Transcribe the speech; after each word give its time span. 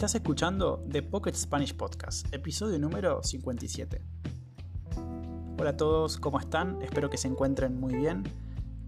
Estás 0.00 0.14
escuchando 0.14 0.82
The 0.90 1.02
Pocket 1.02 1.34
Spanish 1.34 1.74
Podcast, 1.74 2.32
episodio 2.32 2.78
número 2.78 3.22
57. 3.22 4.00
Hola 5.58 5.70
a 5.70 5.76
todos, 5.76 6.16
¿cómo 6.16 6.40
están? 6.40 6.80
Espero 6.80 7.10
que 7.10 7.18
se 7.18 7.28
encuentren 7.28 7.78
muy 7.78 7.94
bien. 7.96 8.22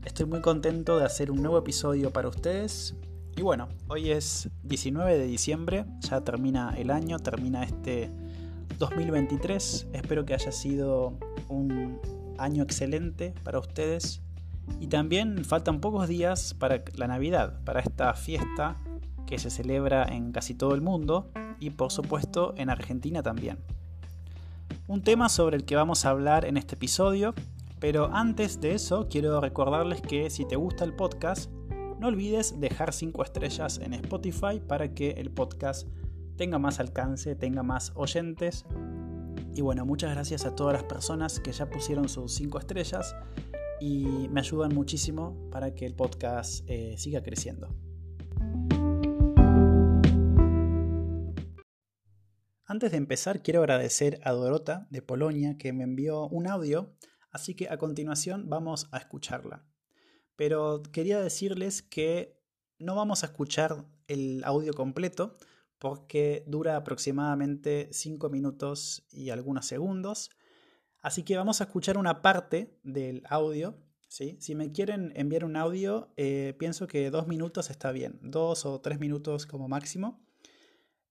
Estoy 0.07 0.25
muy 0.25 0.41
contento 0.41 0.99
de 0.99 1.05
hacer 1.05 1.31
un 1.31 1.43
nuevo 1.43 1.59
episodio 1.59 2.15
para 2.15 2.29
ustedes. 2.29 2.97
Y 3.37 3.43
bueno, 3.43 3.69
hoy 3.89 4.11
es 4.11 4.49
19 4.63 5.19
de 5.19 5.27
diciembre, 5.27 5.85
ya 6.01 6.23
termina 6.23 6.75
el 6.79 6.91
año, 6.91 7.19
termina 7.19 7.63
este 7.63 8.11
2023. 8.79 9.89
Espero 9.93 10.25
que 10.25 10.33
haya 10.33 10.51
sido 10.51 11.19
un 11.51 12.01
año 12.39 12.63
excelente 12.63 13.35
para 13.45 13.59
ustedes. 13.59 14.23
Y 14.81 14.87
también 14.87 15.45
faltan 15.45 15.83
pocos 15.83 16.09
días 16.09 16.55
para 16.55 16.83
la 16.95 17.07
Navidad, 17.07 17.63
para 17.65 17.81
esta 17.81 18.15
fiesta 18.15 18.79
que 19.27 19.39
se 19.39 19.51
celebra 19.51 20.05
en 20.05 20.33
casi 20.33 20.55
todo 20.55 20.75
el 20.75 20.81
mundo 20.81 21.31
y 21.61 21.71
por 21.71 21.93
supuesto 21.93 22.55
en 22.57 22.71
Argentina 22.71 23.23
también. 23.23 23.59
Un 24.87 25.03
tema 25.03 25.29
sobre 25.29 25.57
el 25.57 25.65
que 25.65 25.77
vamos 25.77 26.05
a 26.05 26.11
hablar 26.11 26.45
en 26.45 26.57
este 26.57 26.75
episodio, 26.75 27.35
pero 27.79 28.11
antes 28.13 28.61
de 28.61 28.75
eso 28.75 29.09
quiero 29.09 29.41
recordarles 29.41 30.01
que 30.01 30.29
si 30.31 30.45
te 30.45 30.57
gusta 30.57 30.85
el 30.85 30.95
podcast, 30.95 31.51
no 32.01 32.09
olvides 32.09 32.59
dejar 32.59 32.93
5 32.93 33.23
estrellas 33.23 33.79
en 33.79 33.95
Spotify 33.95 34.61
para 34.67 34.93
que 34.93 35.13
el 35.13 35.31
podcast 35.31 35.87
tenga 36.37 36.59
más 36.59 36.81
alcance, 36.81 37.37
tenga 37.37 37.63
más 37.63 37.93
oyentes. 37.95 38.65
Y 39.55 39.61
bueno, 39.61 39.87
muchas 39.87 40.11
gracias 40.11 40.45
a 40.45 40.57
todas 40.57 40.75
las 40.75 40.85
personas 40.85 41.39
que 41.39 41.53
ya 41.53 41.71
pusieron 41.71 42.09
sus 42.09 42.35
5 42.35 42.59
estrellas 42.59 43.15
y 43.81 44.29
me 44.31 44.41
ayudan 44.41 44.75
muchísimo 44.75 45.37
para 45.51 45.75
que 45.75 45.87
el 45.87 45.95
podcast 45.95 46.65
eh, 46.69 46.95
siga 46.97 47.23
creciendo. 47.23 47.69
Antes 52.73 52.93
de 52.93 52.97
empezar, 52.97 53.43
quiero 53.43 53.61
agradecer 53.61 54.19
a 54.25 54.33
Dorota 54.33 54.87
de 54.89 55.03
Polonia 55.03 55.59
que 55.59 55.75
me 55.75 55.85
envió 55.85 56.27
un 56.29 56.47
audio, 56.47 56.97
así 57.31 57.55
que 57.55 57.69
a 57.69 57.77
continuación 57.77 58.49
vamos 58.49 58.89
a 58.93 58.97
escucharla. 58.97 59.67
Pero 60.37 60.83
quería 60.91 61.21
decirles 61.21 61.83
que 61.83 62.41
no 62.79 62.95
vamos 62.95 63.25
a 63.25 63.27
escuchar 63.27 63.85
el 64.07 64.43
audio 64.45 64.73
completo 64.73 65.37
porque 65.79 66.45
dura 66.47 66.77
aproximadamente 66.77 67.91
5 67.93 68.31
minutos 68.31 69.07
y 69.11 69.29
algunos 69.29 69.67
segundos. 69.67 70.31
Así 71.03 71.25
que 71.25 71.37
vamos 71.37 71.61
a 71.61 71.65
escuchar 71.65 71.99
una 71.99 72.23
parte 72.23 72.81
del 72.85 73.23
audio. 73.29 73.77
Si 74.09 74.55
me 74.55 74.73
quieren 74.73 75.13
enviar 75.15 75.45
un 75.45 75.57
audio, 75.57 76.11
eh, 76.17 76.57
pienso 76.59 76.87
que 76.87 77.11
dos 77.11 77.27
minutos 77.27 77.69
está 77.69 77.93
bien, 77.93 78.19
dos 78.23 78.65
o 78.65 78.81
tres 78.81 78.99
minutos 78.99 79.45
como 79.45 79.69
máximo. 79.69 80.25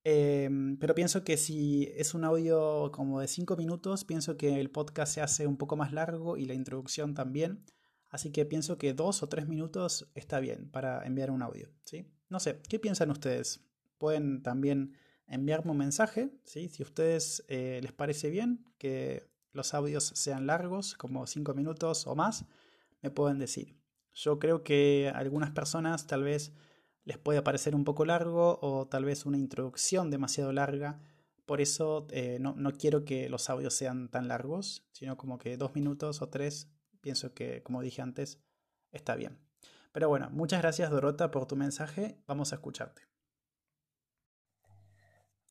Em, 0.03 0.77
pero 0.77 0.95
pienso 0.95 1.23
que 1.23 1.37
si 1.37 1.91
es 1.95 2.13
un 2.13 2.23
audio 2.23 2.91
como 2.91 3.19
de 3.19 3.27
5 3.27 3.55
minutos, 3.55 4.03
pienso 4.03 4.35
que 4.35 4.59
el 4.59 4.71
podcast 4.71 5.13
se 5.13 5.21
hace 5.21 5.45
un 5.45 5.57
poco 5.57 5.75
más 5.75 5.93
largo 5.93 6.37
y 6.37 6.45
la 6.45 6.53
introducción 6.53 7.13
también. 7.13 7.63
Así 8.09 8.31
que 8.31 8.45
pienso 8.45 8.77
que 8.77 8.93
dos 8.93 9.23
o 9.23 9.29
tres 9.29 9.47
minutos 9.47 10.11
está 10.15 10.39
bien 10.39 10.69
para 10.69 11.05
enviar 11.05 11.31
un 11.31 11.41
audio. 11.41 11.69
¿sí? 11.85 12.05
No 12.29 12.39
sé, 12.39 12.61
¿qué 12.67 12.79
piensan 12.79 13.11
ustedes? 13.11 13.61
Pueden 13.97 14.41
también 14.43 14.97
enviarme 15.27 15.71
un 15.71 15.77
mensaje, 15.77 16.29
¿sí? 16.43 16.67
si 16.69 16.83
a 16.83 16.85
ustedes 16.85 17.45
eh, 17.47 17.79
les 17.81 17.93
parece 17.93 18.29
bien 18.29 18.65
que 18.77 19.29
los 19.53 19.73
audios 19.73 20.03
sean 20.15 20.45
largos, 20.45 20.95
como 20.95 21.25
5 21.25 21.53
minutos 21.53 22.05
o 22.07 22.15
más, 22.15 22.45
me 23.01 23.11
pueden 23.11 23.39
decir. 23.39 23.77
Yo 24.13 24.39
creo 24.39 24.63
que 24.63 25.09
algunas 25.13 25.51
personas 25.51 26.05
tal 26.07 26.23
vez 26.23 26.51
les 27.03 27.17
puede 27.17 27.41
parecer 27.41 27.75
un 27.75 27.83
poco 27.83 28.05
largo 28.05 28.59
o 28.61 28.87
tal 28.87 29.05
vez 29.05 29.25
una 29.25 29.37
introducción 29.37 30.11
demasiado 30.11 30.51
larga. 30.51 30.99
Por 31.45 31.61
eso 31.61 32.07
eh, 32.11 32.37
no, 32.39 32.55
quiero 32.77 33.03
que 33.03 33.29
los 33.29 33.49
audios 33.49 33.73
sean 33.73 34.09
tan 34.09 34.27
largos, 34.27 34.87
sino 34.91 35.17
como 35.17 35.37
que 35.37 35.57
dos 35.57 35.75
minutos 35.75 36.21
o 36.21 36.29
tres, 36.29 36.69
pienso 37.01 37.33
que, 37.33 37.63
como 37.63 37.81
dije 37.81 38.01
antes, 38.01 38.39
está 38.91 39.15
bien. 39.15 39.39
Pero 39.91 40.07
bueno, 40.07 40.29
muchas 40.29 40.61
gracias 40.61 40.89
Dorota 40.89 41.31
por 41.31 41.47
tu 41.47 41.55
mensaje, 41.55 42.17
vamos 42.27 42.53
a 42.53 42.55
escucharte. 42.55 43.01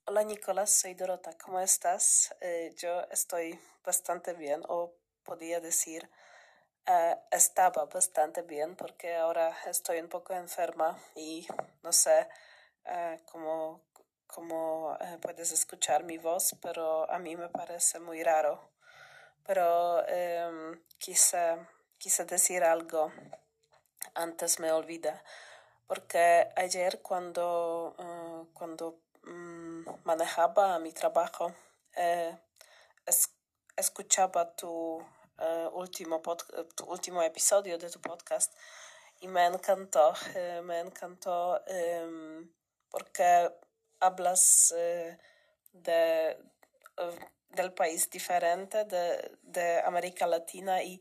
Hola 0.07 0.25
Nicolás, 0.25 0.71
soy 0.81 0.95
Dorota, 0.95 1.37
¿cómo 1.37 1.61
estás? 1.61 2.35
Eh, 2.41 2.75
yo 2.77 3.03
estoy 3.11 3.59
bastante 3.85 4.33
bien, 4.33 4.63
o 4.69 4.97
podría 5.23 5.61
decir 5.61 6.09
Uh, 6.91 7.15
estaba 7.31 7.85
bastante 7.85 8.43
bien 8.43 8.75
porque 8.75 9.15
ahora 9.15 9.57
estoy 9.67 10.01
un 10.01 10.09
poco 10.09 10.35
enferma 10.35 10.99
y 11.15 11.47
no 11.85 11.93
sé 11.93 12.29
uh, 12.85 13.17
cómo, 13.27 13.83
cómo 14.27 14.95
uh, 14.95 15.21
puedes 15.21 15.53
escuchar 15.53 16.03
mi 16.03 16.19
voz, 16.19 16.57
pero 16.61 17.09
a 17.09 17.21
mí 17.21 17.37
me 17.37 17.49
parece 17.49 18.01
muy 18.01 18.25
raro. 18.25 18.73
Pero 19.47 20.01
um, 20.01 20.81
quise, 20.99 21.59
decir 22.27 22.65
algo 22.65 23.13
antes 24.15 24.59
me 24.59 24.73
olvida, 24.73 25.23
porque 25.87 26.49
ayer 26.57 27.03
cuando, 27.03 27.95
cuando 28.53 28.99
um, 29.29 29.85
manejaba 30.03 30.77
mi 30.81 30.93
trabajo, 30.93 31.55
es, 33.07 33.31
escuchaba 33.77 34.57
tu 34.57 35.01
último, 35.73 36.21
pod, 36.23 36.43
último 36.87 37.23
episodio 37.23 37.79
de 37.79 37.91
tu 37.91 38.01
podcast 38.01 38.53
y 39.21 39.29
me 39.29 39.47
encantó, 39.47 40.15
eh, 40.35 40.61
me 40.65 40.81
encantó 40.81 41.63
eh, 41.67 42.47
porque 42.91 43.51
hablas 44.01 44.75
eh, 44.77 45.19
de, 45.73 46.39
del 47.51 47.73
país 47.73 48.09
diferente 48.11 48.85
de, 48.85 49.39
de, 49.43 49.81
América 49.81 50.27
Latina 50.27 50.83
y 50.83 51.01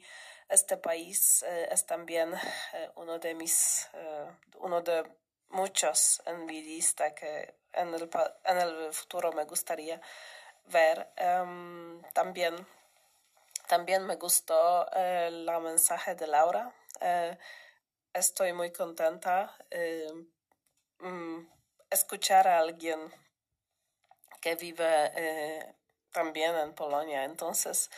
este 0.49 0.77
país 0.77 1.43
es 1.43 1.85
también 1.85 2.33
uno 2.95 3.19
de 3.19 3.35
mis, 3.35 3.87
uno 4.59 4.81
de 4.81 5.03
muchos 5.49 6.21
en 6.25 6.45
mi 6.45 6.61
lista 6.61 7.13
que 7.13 7.55
en 7.73 7.93
el, 7.93 8.09
en 8.45 8.57
el 8.57 8.93
futuro 8.93 9.31
me 9.31 9.45
gustaría 9.45 10.01
ver. 10.65 11.11
Um, 11.17 12.01
también 12.13 12.55
también 13.69 14.03
me 14.07 14.15
gustó 14.15 14.87
eh, 14.93 15.29
mensaje 15.61 16.15
de 16.15 16.25
Laura. 16.25 16.73
Eh, 17.01 17.37
estoy 18.11 18.51
muy 18.51 18.71
contenta 18.71 19.55
eh, 19.69 20.11
mm, 20.97 21.47
escuchar 21.91 22.47
a 22.47 22.57
alguien 22.57 22.99
que 24.41 24.55
vive 24.55 25.75
también 26.11 26.55
en 26.55 26.73
Polonia. 26.73 27.25
Entonces, 27.25 27.91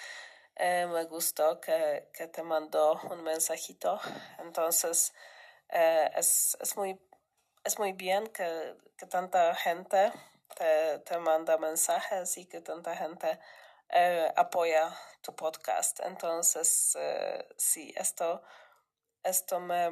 me 0.58 1.06
gustó 1.06 1.62
que, 1.62 2.10
que, 2.14 2.28
te 2.28 2.44
mandó 2.44 3.00
un 3.10 3.24
mensajito. 3.24 4.00
Entonces, 4.40 5.14
es, 5.70 6.58
es, 6.60 6.76
muy, 6.76 7.00
es 7.64 7.80
muy 7.80 7.94
bien 7.94 8.28
que, 8.28 8.76
que 8.98 9.06
tanta 9.06 9.56
gente 9.56 10.12
te, 10.58 11.00
te, 11.00 11.18
manda 11.20 11.58
mensajes 11.58 12.38
y 12.38 12.46
que 12.46 12.60
tanta 12.60 12.98
gente 12.98 13.40
eh, 13.92 14.32
apoya 14.36 14.96
tu 15.22 15.36
podcast. 15.36 16.00
Entonces, 16.04 16.98
eh, 17.00 17.46
sí, 17.58 17.94
esto, 17.98 18.42
esto 19.24 19.60
me 19.60 19.92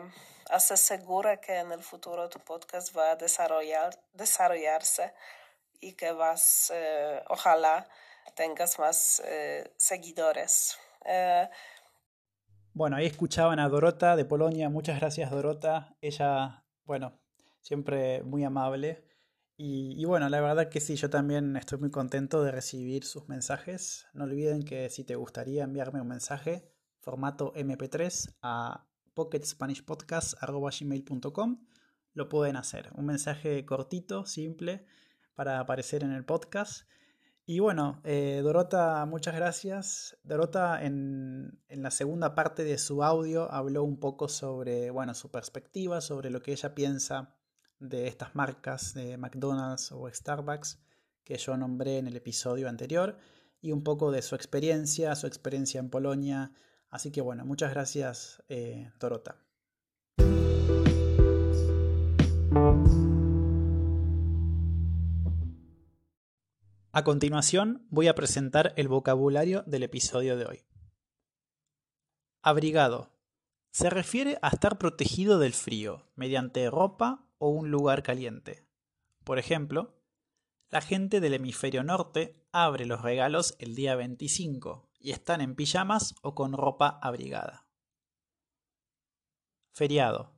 hace 0.49 0.77
segura 0.77 1.39
que 1.41 1.57
en 1.57 1.71
el 1.71 1.81
futuro 1.81 2.29
tu 2.29 2.39
podcast 2.39 2.95
va 2.95 3.11
a 3.11 3.15
desarrollar, 3.15 3.97
desarrollarse 4.13 5.13
y 5.81 5.93
que 5.93 6.11
vas, 6.11 6.71
eh, 6.73 7.23
ojalá 7.29 7.87
tengas 8.35 8.79
más 8.79 9.21
seguidores. 9.77 10.77
bueno, 12.73 12.95
ahí 12.97 13.07
escuchaban 13.07 13.59
a 13.59 13.67
Dorota 13.67 14.15
de 14.15 14.25
Polonia. 14.25 14.69
Muchas 14.69 14.99
gracias, 14.99 15.31
Dorota. 15.31 15.95
Ella, 16.01 16.63
bueno, 16.85 17.19
siempre 17.61 18.23
muy 18.23 18.43
amable. 18.43 19.08
Y, 19.61 20.05
bueno, 20.05 20.29
la 20.29 20.39
verdad 20.39 20.69
que 20.69 20.79
sí, 20.79 20.95
yo 20.95 21.09
también 21.09 21.57
estoy 21.57 21.79
muy 21.79 21.91
contento 21.91 22.41
de 22.43 22.51
recibir 22.53 23.03
sus 23.03 23.27
mensajes. 23.27 24.07
No 24.13 24.23
olviden 24.23 24.63
que 24.63 24.89
si 24.89 25.03
te 25.03 25.17
gustaría 25.17 25.65
enviarme 25.65 25.99
un 25.99 26.07
mensaje, 26.07 26.71
formato 27.01 27.51
MP3 27.53 28.37
a 28.41 28.87
pocketspanishpodcast.com, 29.15 31.65
lo 32.13 32.29
pueden 32.29 32.55
hacer. 32.55 32.89
Un 32.95 33.07
mensaje 33.07 33.65
cortito, 33.65 34.25
simple, 34.25 34.85
para 35.35 35.59
aparecer 35.59 36.05
en 36.05 36.13
el 36.13 36.23
podcast. 36.23 36.87
Y 37.45 37.59
bueno, 37.59 37.99
eh, 38.05 38.39
Dorota, 38.41 39.05
muchas 39.07 39.35
gracias. 39.35 40.17
Dorota 40.23 40.85
en, 40.85 41.59
en, 41.67 41.83
la 41.83 41.91
segunda 41.91 42.33
parte 42.33 42.63
de 42.63 42.77
su 42.77 43.03
audio 43.03 43.51
habló 43.51 43.83
un 43.83 43.99
poco 43.99 44.29
sobre 44.29 44.89
bueno, 44.89 45.13
su 45.15 45.29
perspectiva, 45.29 45.99
sobre 45.99 46.29
lo 46.29 46.41
que 46.41 46.53
ella 46.53 46.73
piensa 46.73 47.35
de 47.79 48.07
estas 48.07 48.35
marcas 48.35 48.93
de 48.93 49.17
McDonald's 49.17 49.91
o 49.91 50.09
Starbucks 50.09 50.79
que 51.23 51.37
yo 51.37 51.55
nombré 51.57 51.97
en 51.99 52.07
el 52.07 52.15
episodio 52.15 52.67
anterior 52.67 53.17
y 53.61 53.71
un 53.71 53.83
poco 53.83 54.11
de 54.11 54.21
su 54.21 54.35
experiencia, 54.35 55.15
su 55.15 55.27
experiencia 55.27 55.79
en 55.79 55.89
Polonia. 55.89 56.51
Así 56.89 57.11
que 57.11 57.21
bueno, 57.21 57.45
muchas 57.45 57.71
gracias 57.71 58.43
eh, 58.49 58.91
Dorota. 58.99 59.37
A 66.91 67.03
continuación 67.03 67.85
voy 67.91 68.07
a 68.07 68.15
presentar 68.15 68.73
el 68.75 68.87
vocabulario 68.87 69.63
del 69.67 69.83
episodio 69.83 70.35
de 70.35 70.45
hoy. 70.45 70.63
Abrigado. 72.41 73.11
Se 73.71 73.91
refiere 73.91 74.39
a 74.41 74.49
estar 74.49 74.79
protegido 74.79 75.37
del 75.37 75.53
frío 75.53 76.09
mediante 76.15 76.67
ropa 76.71 77.28
o 77.39 77.49
un 77.49 77.71
lugar 77.71 78.03
caliente. 78.03 78.67
Por 79.23 79.39
ejemplo, 79.39 79.99
la 80.69 80.81
gente 80.81 81.19
del 81.19 81.33
hemisferio 81.33 81.83
norte 81.83 82.45
abre 82.51 82.85
los 82.85 83.01
regalos 83.01 83.55
el 83.57 83.73
día 83.73 83.95
25 83.95 84.91
y 84.99 85.11
están 85.11 85.41
en 85.41 85.55
pijamas 85.55 86.13
o 86.21 86.35
con 86.35 86.53
ropa 86.53 86.99
abrigada. 87.01 87.67
Feriado. 89.73 90.35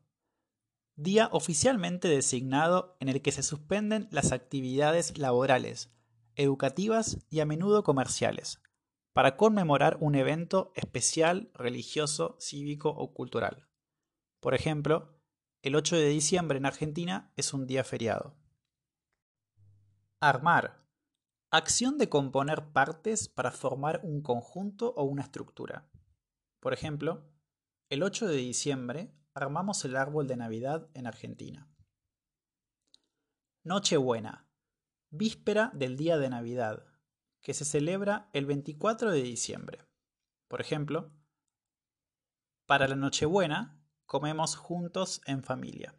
Día 0.95 1.29
oficialmente 1.31 2.07
designado 2.07 2.95
en 2.99 3.09
el 3.09 3.21
que 3.21 3.31
se 3.31 3.43
suspenden 3.43 4.07
las 4.11 4.31
actividades 4.31 5.17
laborales 5.17 5.91
educativas 6.35 7.25
y 7.29 7.39
a 7.39 7.45
menudo 7.45 7.83
comerciales, 7.83 8.61
para 9.13 9.35
conmemorar 9.35 9.97
un 9.99 10.15
evento 10.15 10.71
especial, 10.75 11.51
religioso, 11.53 12.37
cívico 12.39 12.89
o 12.89 13.13
cultural. 13.13 13.67
Por 14.39 14.53
ejemplo, 14.53 15.20
el 15.61 15.75
8 15.75 15.95
de 15.95 16.07
diciembre 16.07 16.57
en 16.57 16.65
Argentina 16.65 17.31
es 17.35 17.53
un 17.53 17.67
día 17.67 17.83
feriado. 17.83 18.35
Armar. 20.19 20.83
Acción 21.51 21.97
de 21.97 22.09
componer 22.09 22.71
partes 22.71 23.27
para 23.27 23.51
formar 23.51 24.01
un 24.03 24.21
conjunto 24.21 24.93
o 24.95 25.03
una 25.03 25.23
estructura. 25.23 25.89
Por 26.59 26.73
ejemplo, 26.73 27.29
el 27.89 28.03
8 28.03 28.27
de 28.27 28.37
diciembre 28.37 29.13
armamos 29.33 29.83
el 29.85 29.95
árbol 29.95 30.27
de 30.27 30.37
Navidad 30.37 30.89
en 30.93 31.07
Argentina. 31.07 31.69
Nochebuena 33.63 34.47
víspera 35.11 35.71
del 35.73 35.97
día 35.97 36.17
de 36.17 36.29
Navidad, 36.29 36.85
que 37.41 37.53
se 37.53 37.65
celebra 37.65 38.29
el 38.31 38.45
24 38.45 39.11
de 39.11 39.21
diciembre. 39.21 39.85
Por 40.47 40.61
ejemplo, 40.61 41.11
para 42.65 42.87
la 42.87 42.95
Nochebuena 42.95 43.80
comemos 44.11 44.57
juntos 44.57 45.21
en 45.25 45.41
familia. 45.41 45.95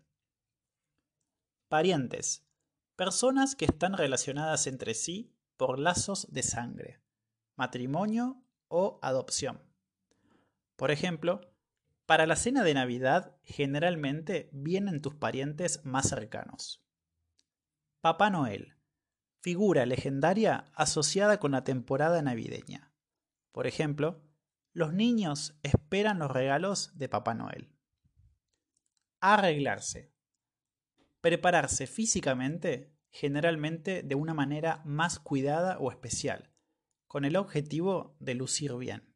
Parientes, 1.70 2.46
personas 2.94 3.56
que 3.56 3.64
están 3.64 3.94
relacionadas 3.94 4.66
entre 4.66 4.92
sí 4.92 5.34
por 5.56 5.78
lazos 5.78 6.30
de 6.30 6.42
sangre, 6.42 7.00
matrimonio 7.56 8.44
o 8.68 8.98
adopción. 9.00 9.62
Por 10.76 10.90
ejemplo, 10.90 11.40
para 12.04 12.26
la 12.26 12.36
cena 12.36 12.64
de 12.64 12.74
Navidad 12.74 13.38
generalmente 13.44 14.50
vienen 14.52 15.00
tus 15.00 15.14
parientes 15.14 15.82
más 15.86 16.10
cercanos. 16.10 16.84
Papá 18.02 18.28
Noel, 18.28 18.76
figura 19.40 19.86
legendaria 19.86 20.70
asociada 20.74 21.40
con 21.40 21.52
la 21.52 21.64
temporada 21.64 22.20
navideña. 22.20 22.92
Por 23.52 23.66
ejemplo, 23.66 24.20
los 24.74 24.92
niños 24.92 25.58
esperan 25.62 26.18
los 26.18 26.30
regalos 26.30 26.90
de 26.98 27.08
Papá 27.08 27.32
Noel. 27.32 27.72
Arreglarse. 29.24 30.12
Prepararse 31.20 31.86
físicamente, 31.86 32.92
generalmente 33.10 34.02
de 34.02 34.14
una 34.16 34.34
manera 34.34 34.82
más 34.84 35.20
cuidada 35.20 35.78
o 35.78 35.90
especial, 35.90 36.50
con 37.06 37.24
el 37.24 37.36
objetivo 37.36 38.16
de 38.18 38.34
lucir 38.34 38.74
bien. 38.74 39.14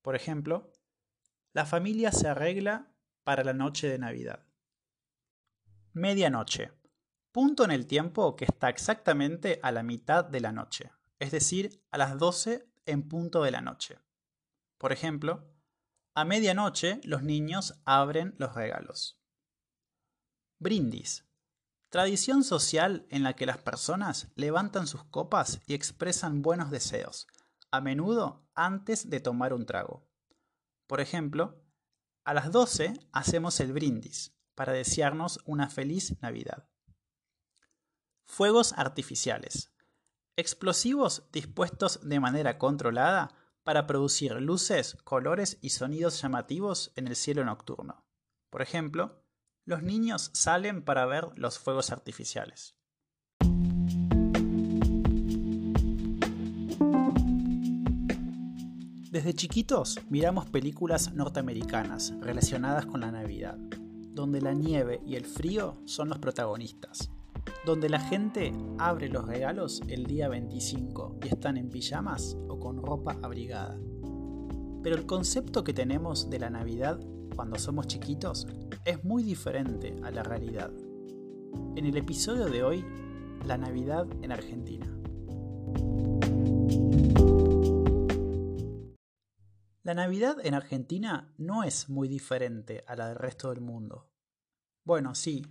Por 0.00 0.16
ejemplo, 0.16 0.72
la 1.52 1.66
familia 1.66 2.12
se 2.12 2.28
arregla 2.28 2.90
para 3.22 3.44
la 3.44 3.52
noche 3.52 3.88
de 3.88 3.98
Navidad. 3.98 4.46
Medianoche 5.92 6.72
punto 7.30 7.64
en 7.64 7.70
el 7.70 7.86
tiempo 7.86 8.34
que 8.36 8.44
está 8.44 8.68
exactamente 8.68 9.60
a 9.62 9.70
la 9.70 9.82
mitad 9.82 10.24
de 10.24 10.40
la 10.40 10.50
noche, 10.50 10.90
es 11.18 11.30
decir, 11.30 11.84
a 11.90 11.98
las 11.98 12.18
12 12.18 12.66
en 12.86 13.08
punto 13.08 13.42
de 13.42 13.50
la 13.50 13.60
noche. 13.60 13.98
Por 14.78 14.92
ejemplo, 14.92 15.46
a 16.14 16.24
medianoche 16.24 17.00
los 17.04 17.22
niños 17.22 17.80
abren 17.84 18.34
los 18.38 18.54
regalos. 18.54 19.20
Brindis. 20.58 21.24
Tradición 21.88 22.44
social 22.44 23.06
en 23.10 23.22
la 23.22 23.34
que 23.34 23.46
las 23.46 23.58
personas 23.58 24.28
levantan 24.36 24.86
sus 24.86 25.04
copas 25.04 25.60
y 25.66 25.74
expresan 25.74 26.42
buenos 26.42 26.70
deseos, 26.70 27.26
a 27.70 27.80
menudo 27.80 28.46
antes 28.54 29.10
de 29.10 29.20
tomar 29.20 29.52
un 29.52 29.66
trago. 29.66 30.06
Por 30.86 31.00
ejemplo, 31.00 31.64
a 32.24 32.34
las 32.34 32.52
12 32.52 32.94
hacemos 33.12 33.58
el 33.60 33.72
brindis 33.72 34.36
para 34.54 34.72
desearnos 34.72 35.40
una 35.46 35.70
feliz 35.70 36.20
Navidad. 36.20 36.68
Fuegos 38.26 38.72
artificiales. 38.74 39.72
Explosivos 40.36 41.24
dispuestos 41.32 42.00
de 42.08 42.20
manera 42.20 42.58
controlada 42.58 43.34
para 43.70 43.86
producir 43.86 44.32
luces, 44.32 44.96
colores 45.04 45.56
y 45.60 45.70
sonidos 45.70 46.20
llamativos 46.20 46.90
en 46.96 47.06
el 47.06 47.14
cielo 47.14 47.44
nocturno. 47.44 48.04
Por 48.50 48.62
ejemplo, 48.62 49.22
los 49.64 49.80
niños 49.84 50.32
salen 50.34 50.82
para 50.82 51.06
ver 51.06 51.28
los 51.36 51.60
fuegos 51.60 51.92
artificiales. 51.92 52.74
Desde 59.12 59.34
chiquitos 59.34 60.00
miramos 60.08 60.50
películas 60.50 61.14
norteamericanas 61.14 62.12
relacionadas 62.18 62.86
con 62.86 63.02
la 63.02 63.12
Navidad, 63.12 63.54
donde 63.56 64.40
la 64.40 64.52
nieve 64.52 65.00
y 65.06 65.14
el 65.14 65.26
frío 65.26 65.80
son 65.84 66.08
los 66.08 66.18
protagonistas 66.18 67.08
donde 67.64 67.88
la 67.88 68.00
gente 68.00 68.52
abre 68.78 69.08
los 69.08 69.26
regalos 69.26 69.80
el 69.88 70.06
día 70.06 70.28
25 70.28 71.18
y 71.24 71.28
están 71.28 71.56
en 71.56 71.70
pijamas 71.70 72.36
o 72.48 72.58
con 72.58 72.82
ropa 72.82 73.18
abrigada. 73.22 73.78
Pero 74.82 74.96
el 74.96 75.06
concepto 75.06 75.62
que 75.62 75.74
tenemos 75.74 76.30
de 76.30 76.38
la 76.38 76.50
Navidad 76.50 76.98
cuando 77.34 77.58
somos 77.58 77.86
chiquitos 77.86 78.46
es 78.84 79.04
muy 79.04 79.22
diferente 79.22 79.94
a 80.02 80.10
la 80.10 80.22
realidad. 80.22 80.70
En 81.76 81.86
el 81.86 81.96
episodio 81.96 82.46
de 82.46 82.62
hoy, 82.62 82.84
la 83.46 83.56
Navidad 83.58 84.06
en 84.22 84.32
Argentina. 84.32 84.86
La 89.82 89.94
Navidad 89.94 90.36
en 90.44 90.54
Argentina 90.54 91.34
no 91.36 91.64
es 91.64 91.88
muy 91.88 92.06
diferente 92.06 92.84
a 92.86 92.96
la 92.96 93.08
del 93.08 93.16
resto 93.16 93.50
del 93.50 93.60
mundo. 93.60 94.10
Bueno, 94.84 95.14
sí, 95.14 95.44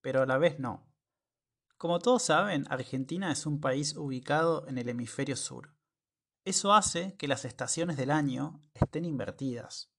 pero 0.00 0.22
a 0.22 0.26
la 0.26 0.38
vez 0.38 0.58
no. 0.58 0.93
Como 1.84 1.98
todos 1.98 2.22
saben, 2.22 2.64
Argentina 2.70 3.30
es 3.30 3.44
un 3.44 3.60
país 3.60 3.94
ubicado 3.94 4.66
en 4.68 4.78
el 4.78 4.88
hemisferio 4.88 5.36
sur. 5.36 5.74
Eso 6.42 6.72
hace 6.72 7.14
que 7.18 7.28
las 7.28 7.44
estaciones 7.44 7.98
del 7.98 8.10
año 8.10 8.62
estén 8.72 9.04
invertidas 9.04 9.92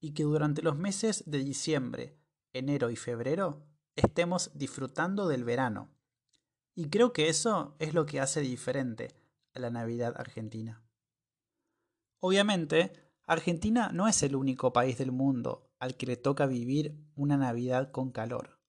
y 0.00 0.14
que 0.14 0.22
durante 0.22 0.62
los 0.62 0.76
meses 0.76 1.24
de 1.26 1.38
diciembre, 1.38 2.16
enero 2.52 2.90
y 2.90 2.96
febrero 2.96 3.66
estemos 3.96 4.52
disfrutando 4.54 5.26
del 5.26 5.42
verano. 5.42 5.90
Y 6.76 6.90
creo 6.90 7.12
que 7.12 7.28
eso 7.28 7.74
es 7.80 7.92
lo 7.92 8.06
que 8.06 8.20
hace 8.20 8.40
diferente 8.40 9.08
a 9.52 9.58
la 9.58 9.70
Navidad 9.70 10.14
argentina. 10.16 10.84
Obviamente, 12.20 12.92
Argentina 13.26 13.90
no 13.92 14.06
es 14.06 14.22
el 14.22 14.36
único 14.36 14.72
país 14.72 14.96
del 14.96 15.10
mundo 15.10 15.72
al 15.80 15.96
que 15.96 16.06
le 16.06 16.16
toca 16.16 16.46
vivir 16.46 16.96
una 17.16 17.36
Navidad 17.36 17.90
con 17.90 18.12
calor. 18.12 18.60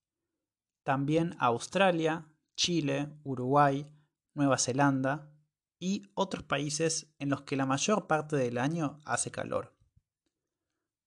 También 0.84 1.36
Australia, 1.38 2.28
Chile, 2.58 3.08
Uruguay, 3.24 3.86
Nueva 4.34 4.58
Zelanda 4.58 5.32
y 5.80 6.10
otros 6.16 6.44
países 6.44 7.16
en 7.20 7.30
los 7.30 7.44
que 7.44 7.56
la 7.56 7.66
mayor 7.66 8.08
parte 8.08 8.36
del 8.36 8.58
año 8.58 9.00
hace 9.06 9.32
calor. 9.32 9.74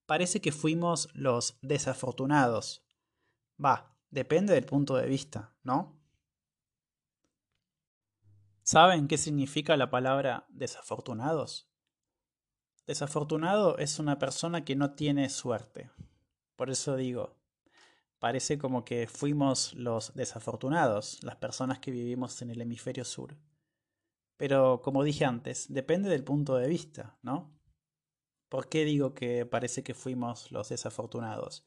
Parece 0.07 0.41
que 0.41 0.53
fuimos 0.53 1.09
los 1.13 1.59
desafortunados. 1.61 2.87
Va, 3.63 3.95
depende 4.11 4.55
del 4.55 4.65
punto 4.65 4.97
de 4.97 5.07
vista, 5.07 5.53
¿no? 5.63 6.01
¿Saben 8.63 9.09
qué 9.09 9.19
significa 9.19 9.77
la 9.77 9.91
palabra 9.91 10.47
desafortunados? 10.51 11.69
Desafortunado 12.87 13.77
es 13.79 13.99
una 13.99 14.19
persona 14.19 14.65
que 14.65 14.77
no 14.77 14.95
tiene 14.95 15.29
suerte. 15.29 15.91
Por 16.55 16.71
eso 16.71 16.95
digo, 16.95 17.40
parece 18.21 18.59
como 18.59 18.85
que 18.85 19.09
fuimos 19.09 19.75
los 19.75 20.15
desafortunados, 20.15 21.19
las 21.25 21.37
personas 21.37 21.81
que 21.81 21.91
vivimos 21.91 22.41
en 22.43 22.51
el 22.51 22.61
hemisferio 22.61 23.05
sur. 23.05 23.37
Pero, 24.37 24.81
como 24.83 25.03
dije 25.03 25.25
antes, 25.25 25.67
depende 25.73 26.09
del 26.09 26.23
punto 26.23 26.57
de 26.57 26.69
vista, 26.69 27.19
¿no? 27.23 27.59
¿Por 28.49 28.69
qué 28.69 28.85
digo 28.85 29.15
que 29.15 29.47
parece 29.47 29.83
que 29.83 29.95
fuimos 29.95 30.53
los 30.53 30.69
desafortunados? 30.69 31.65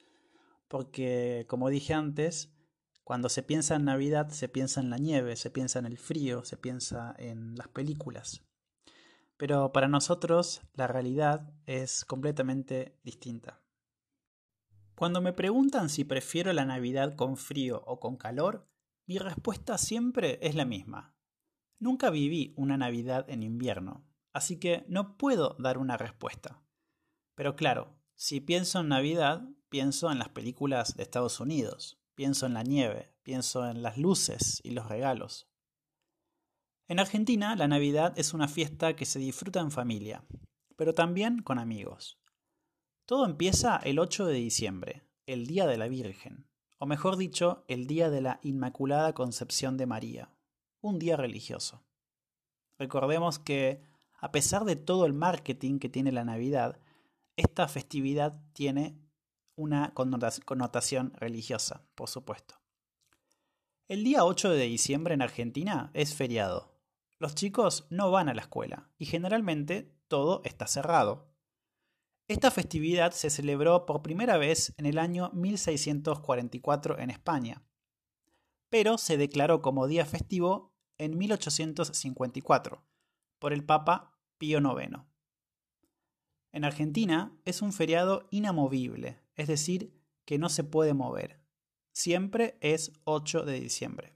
Porque, 0.68 1.46
como 1.50 1.70
dije 1.70 1.94
antes, 1.94 2.54
cuando 3.04 3.30
se 3.30 3.44
piensa 3.44 3.76
en 3.76 3.86
Navidad 3.86 4.30
se 4.30 4.48
piensa 4.48 4.80
en 4.80 4.90
la 4.90 4.98
nieve, 4.98 5.36
se 5.36 5.50
piensa 5.50 5.80
en 5.80 5.86
el 5.86 5.98
frío, 5.98 6.46
se 6.46 6.58
piensa 6.58 7.16
en 7.18 7.56
las 7.56 7.68
películas. 7.68 8.46
Pero 9.38 9.72
para 9.74 9.88
nosotros 9.88 10.62
la 10.74 10.88
realidad 10.88 11.52
es 11.66 12.06
completamente 12.06 12.98
distinta. 13.04 13.63
Cuando 14.96 15.22
me 15.22 15.34
preguntan 15.34 15.90
si 15.90 16.04
prefiero 16.04 16.54
la 16.54 16.66
Navidad 16.66 17.16
con 17.16 17.38
frío 17.38 17.84
o 17.86 18.00
con 18.00 18.16
calor, 18.16 18.70
mi 19.06 19.18
respuesta 19.18 19.78
siempre 19.78 20.40
es 20.42 20.56
la 20.56 20.66
misma. 20.66 21.16
Nunca 21.80 22.10
viví 22.10 22.54
una 22.56 22.78
Navidad 22.78 23.30
en 23.30 23.44
invierno, 23.44 24.06
así 24.32 24.60
que 24.60 24.86
no 24.88 25.18
puedo 25.18 25.56
dar 25.60 25.78
una 25.78 25.98
respuesta. 25.98 26.64
Pero 27.36 27.56
claro, 27.56 28.00
si 28.16 28.40
pienso 28.40 28.80
en 28.80 28.90
Navidad, 28.90 29.44
pienso 29.70 30.12
en 30.12 30.20
las 30.20 30.30
películas 30.30 30.96
de 30.96 31.04
Estados 31.04 31.40
Unidos, 31.40 32.00
pienso 32.16 32.46
en 32.46 32.54
la 32.54 32.64
nieve, 32.64 33.14
pienso 33.24 33.68
en 33.68 33.82
las 33.82 33.98
luces 33.98 34.62
y 34.64 34.72
los 34.72 34.88
regalos. 34.88 35.50
En 36.88 37.00
Argentina, 37.00 37.56
la 37.56 37.68
Navidad 37.68 38.14
es 38.18 38.34
una 38.34 38.48
fiesta 38.48 38.96
que 38.96 39.06
se 39.06 39.18
disfruta 39.18 39.60
en 39.60 39.72
familia, 39.72 40.24
pero 40.76 40.94
también 40.94 41.42
con 41.42 41.58
amigos. 41.58 42.23
Todo 43.06 43.26
empieza 43.26 43.76
el 43.84 44.00
8 44.00 44.26
de 44.28 44.34
diciembre, 44.36 45.04
el 45.26 45.46
Día 45.46 45.68
de 45.68 45.76
la 45.78 45.90
Virgen, 45.90 46.48
o 46.78 46.86
mejor 46.86 47.18
dicho, 47.18 47.66
el 47.68 47.86
Día 47.86 48.10
de 48.10 48.22
la 48.22 48.40
Inmaculada 48.44 49.14
Concepción 49.14 49.76
de 49.76 49.86
María, 49.86 50.30
un 50.80 51.00
día 51.00 51.18
religioso. 51.18 51.84
Recordemos 52.80 53.40
que, 53.40 53.84
a 54.20 54.32
pesar 54.32 54.64
de 54.64 54.78
todo 54.78 55.06
el 55.06 55.12
marketing 55.12 55.80
que 55.80 55.90
tiene 55.90 56.14
la 56.14 56.24
Navidad, 56.24 56.80
esta 57.36 57.68
festividad 57.68 58.42
tiene 58.54 58.98
una 59.56 59.94
connotación 59.94 61.12
religiosa, 61.18 61.86
por 61.96 62.08
supuesto. 62.08 62.56
El 63.90 64.06
día 64.06 64.24
8 64.24 64.50
de 64.52 64.64
diciembre 64.64 65.14
en 65.14 65.22
Argentina 65.22 65.92
es 65.94 66.16
feriado. 66.16 66.72
Los 67.20 67.36
chicos 67.36 67.86
no 67.90 68.12
van 68.12 68.30
a 68.30 68.34
la 68.34 68.44
escuela 68.44 68.90
y 68.98 69.08
generalmente 69.08 69.94
todo 70.08 70.42
está 70.46 70.68
cerrado. 70.68 71.33
Esta 72.30 72.52
festividad 72.52 73.12
se 73.12 73.30
celebró 73.30 73.86
por 73.86 74.02
primera 74.02 74.38
vez 74.38 74.74
en 74.78 74.86
el 74.86 74.98
año 74.98 75.30
1644 75.34 76.98
en 77.00 77.10
España, 77.10 77.64
pero 78.70 78.98
se 78.98 79.18
declaró 79.18 79.62
como 79.62 79.88
día 79.88 80.06
festivo 80.06 80.74
en 80.98 81.18
1854 81.18 82.82
por 83.40 83.52
el 83.52 83.66
Papa 83.66 84.18
Pío 84.38 84.60
IX. 84.60 85.02
En 86.54 86.64
Argentina 86.64 87.38
es 87.44 87.62
un 87.62 87.74
feriado 87.74 88.28
inamovible, 88.32 89.20
es 89.36 89.48
decir, 89.48 90.00
que 90.24 90.38
no 90.38 90.48
se 90.48 90.64
puede 90.64 90.94
mover. 90.94 91.42
Siempre 91.92 92.58
es 92.62 92.94
8 93.04 93.44
de 93.44 93.60
diciembre, 93.60 94.16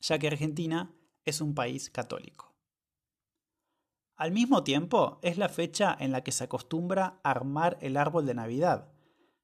ya 0.00 0.18
que 0.18 0.26
Argentina 0.26 0.92
es 1.24 1.40
un 1.40 1.54
país 1.54 1.88
católico. 1.88 2.49
Al 4.20 4.32
mismo 4.32 4.64
tiempo, 4.64 5.18
es 5.22 5.38
la 5.38 5.48
fecha 5.48 5.96
en 5.98 6.12
la 6.12 6.22
que 6.22 6.30
se 6.30 6.44
acostumbra 6.44 7.22
armar 7.24 7.78
el 7.80 7.96
árbol 7.96 8.26
de 8.26 8.34
Navidad, 8.34 8.92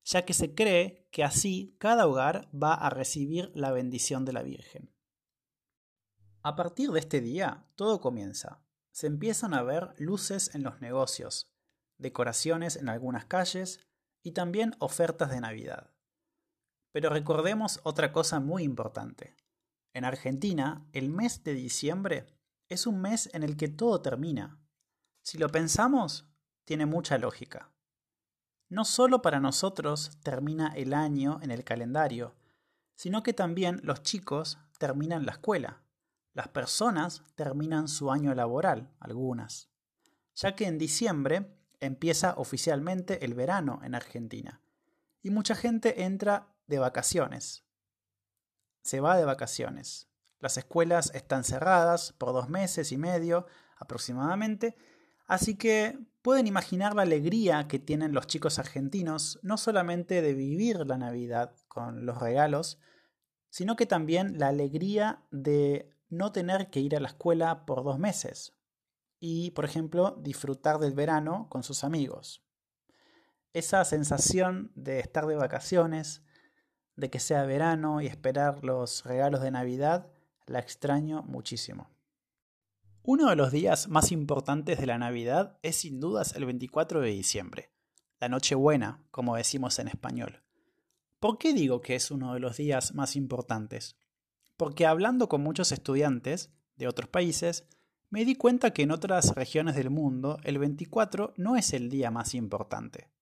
ya 0.04 0.26
que 0.26 0.34
se 0.34 0.54
cree 0.54 1.08
que 1.10 1.24
así 1.24 1.74
cada 1.78 2.06
hogar 2.06 2.50
va 2.54 2.74
a 2.74 2.90
recibir 2.90 3.50
la 3.54 3.72
bendición 3.72 4.26
de 4.26 4.34
la 4.34 4.42
Virgen. 4.42 4.94
A 6.42 6.56
partir 6.56 6.90
de 6.90 7.00
este 7.00 7.22
día, 7.22 7.64
todo 7.74 8.02
comienza. 8.02 8.66
Se 8.90 9.06
empiezan 9.06 9.54
a 9.54 9.62
ver 9.62 9.94
luces 9.96 10.54
en 10.54 10.62
los 10.62 10.78
negocios, 10.82 11.50
decoraciones 11.96 12.76
en 12.76 12.90
algunas 12.90 13.24
calles 13.24 13.80
y 14.22 14.32
también 14.32 14.76
ofertas 14.78 15.30
de 15.30 15.40
Navidad. 15.40 15.94
Pero 16.92 17.08
recordemos 17.08 17.80
otra 17.82 18.12
cosa 18.12 18.40
muy 18.40 18.62
importante. 18.62 19.38
En 19.94 20.04
Argentina, 20.04 20.86
el 20.92 21.08
mes 21.08 21.44
de 21.44 21.54
diciembre 21.54 22.26
es 22.68 22.86
un 22.86 23.00
mes 23.00 23.30
en 23.32 23.42
el 23.42 23.56
que 23.56 23.68
todo 23.68 24.02
termina. 24.02 24.60
Si 25.26 25.38
lo 25.38 25.48
pensamos, 25.48 26.24
tiene 26.64 26.86
mucha 26.86 27.18
lógica. 27.18 27.72
No 28.68 28.84
solo 28.84 29.22
para 29.22 29.40
nosotros 29.40 30.20
termina 30.22 30.68
el 30.76 30.94
año 30.94 31.40
en 31.42 31.50
el 31.50 31.64
calendario, 31.64 32.36
sino 32.94 33.24
que 33.24 33.32
también 33.32 33.80
los 33.82 34.04
chicos 34.04 34.56
terminan 34.78 35.26
la 35.26 35.32
escuela. 35.32 35.82
Las 36.32 36.46
personas 36.46 37.24
terminan 37.34 37.88
su 37.88 38.12
año 38.12 38.36
laboral, 38.36 38.94
algunas. 39.00 39.68
Ya 40.36 40.54
que 40.54 40.68
en 40.68 40.78
diciembre 40.78 41.58
empieza 41.80 42.34
oficialmente 42.36 43.24
el 43.24 43.34
verano 43.34 43.80
en 43.82 43.96
Argentina 43.96 44.60
y 45.22 45.30
mucha 45.30 45.56
gente 45.56 46.04
entra 46.04 46.54
de 46.68 46.78
vacaciones. 46.78 47.64
Se 48.82 49.00
va 49.00 49.16
de 49.16 49.24
vacaciones. 49.24 50.06
Las 50.38 50.56
escuelas 50.56 51.10
están 51.16 51.42
cerradas 51.42 52.12
por 52.12 52.32
dos 52.32 52.48
meses 52.48 52.92
y 52.92 52.96
medio 52.96 53.48
aproximadamente, 53.76 54.76
así 55.26 55.56
que 55.56 55.98
pueden 56.22 56.46
imaginar 56.46 56.94
la 56.94 57.02
alegría 57.02 57.68
que 57.68 57.78
tienen 57.78 58.12
los 58.12 58.26
chicos 58.26 58.58
argentinos 58.58 59.38
no 59.42 59.56
solamente 59.56 60.22
de 60.22 60.34
vivir 60.34 60.86
la 60.86 60.98
Navidad 60.98 61.54
con 61.68 62.06
los 62.06 62.20
regalos, 62.20 62.78
sino 63.50 63.76
que 63.76 63.86
también 63.86 64.38
la 64.38 64.48
alegría 64.48 65.22
de 65.30 65.90
no 66.08 66.32
tener 66.32 66.70
que 66.70 66.80
ir 66.80 66.96
a 66.96 67.00
la 67.00 67.08
escuela 67.08 67.64
por 67.64 67.84
dos 67.84 67.98
meses, 67.98 68.56
y, 69.18 69.50
por 69.52 69.64
ejemplo, 69.64 70.16
disfrutar 70.20 70.78
del 70.78 70.94
verano 70.94 71.48
con 71.48 71.62
sus 71.62 71.84
amigos. 71.84 72.44
Esa 73.52 73.84
sensación 73.84 74.72
de 74.74 75.00
estar 75.00 75.26
de 75.26 75.36
vacaciones, 75.36 76.22
de 76.96 77.10
que 77.10 77.20
sea 77.20 77.44
verano 77.44 78.00
y 78.00 78.06
esperar 78.06 78.64
los 78.64 79.04
regalos 79.04 79.40
de 79.40 79.50
Navidad, 79.50 80.12
la 80.46 80.58
extraño 80.58 81.22
muchísimo. 81.22 81.95
Uno 83.08 83.30
de 83.30 83.36
los 83.36 83.52
días 83.52 83.86
más 83.86 84.10
importantes 84.10 84.80
de 84.80 84.86
la 84.86 84.98
Navidad 84.98 85.60
es 85.62 85.76
sin 85.76 86.00
dudas 86.00 86.34
el 86.34 86.44
24 86.44 87.00
de 87.00 87.10
diciembre, 87.10 87.70
la 88.18 88.28
Nochebuena, 88.28 89.06
como 89.12 89.36
decimos 89.36 89.78
en 89.78 89.86
español. 89.86 90.42
¿Por 91.20 91.38
qué 91.38 91.52
digo 91.52 91.80
que 91.82 91.94
es 91.94 92.10
uno 92.10 92.34
de 92.34 92.40
los 92.40 92.56
días 92.56 92.94
más 92.94 93.14
importantes? 93.14 93.96
Porque 94.56 94.86
hablando 94.86 95.28
con 95.28 95.40
muchos 95.40 95.70
estudiantes 95.70 96.50
de 96.74 96.88
otros 96.88 97.08
países, 97.08 97.68
me 98.10 98.24
di 98.24 98.34
cuenta 98.34 98.72
que 98.72 98.82
en 98.82 98.90
otras 98.90 99.36
regiones 99.36 99.76
del 99.76 99.90
mundo 99.90 100.38
el 100.42 100.58
24 100.58 101.32
no 101.36 101.54
es 101.54 101.74
el 101.74 101.90
día 101.90 102.10
más 102.10 102.34
importante. 102.34 103.12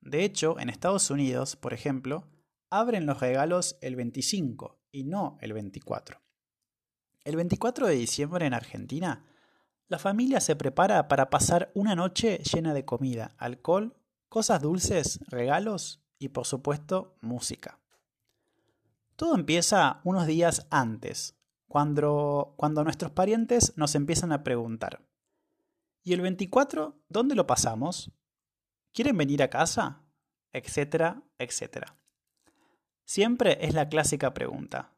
De 0.00 0.22
hecho, 0.22 0.60
en 0.60 0.70
Estados 0.70 1.10
Unidos, 1.10 1.56
por 1.56 1.74
ejemplo, 1.74 2.30
abren 2.70 3.04
los 3.04 3.18
regalos 3.18 3.78
el 3.80 3.96
25 3.96 4.78
y 4.92 5.02
no 5.02 5.38
el 5.40 5.54
24. 5.54 6.23
El 7.24 7.36
24 7.36 7.86
de 7.86 7.94
diciembre 7.94 8.44
en 8.44 8.52
Argentina, 8.52 9.24
la 9.88 9.98
familia 9.98 10.40
se 10.40 10.56
prepara 10.56 11.08
para 11.08 11.30
pasar 11.30 11.72
una 11.74 11.94
noche 11.94 12.38
llena 12.38 12.74
de 12.74 12.84
comida, 12.84 13.34
alcohol, 13.38 13.96
cosas 14.28 14.60
dulces, 14.60 15.20
regalos 15.28 16.02
y 16.18 16.28
por 16.28 16.44
supuesto 16.44 17.16
música. 17.22 17.80
Todo 19.16 19.36
empieza 19.36 20.02
unos 20.04 20.26
días 20.26 20.66
antes, 20.68 21.34
cuando, 21.66 22.54
nuestros 22.84 23.10
parientes 23.12 23.72
nos 23.76 23.94
empiezan 23.94 24.30
a 24.30 24.44
preguntar, 24.44 25.00
¿y 26.02 26.12
el 26.12 26.20
24 26.20 27.00
dónde 27.08 27.34
lo 27.34 27.46
pasamos? 27.46 28.12
¿Quieren 28.92 29.16
venir 29.16 29.42
a 29.42 29.48
casa? 29.48 30.02
Etcétera, 30.52 31.22
etcétera. 31.38 31.96
Siempre 33.04 33.58
es 33.62 33.72
la 33.72 33.88
clásica 33.88 34.34
pregunta. 34.34 34.93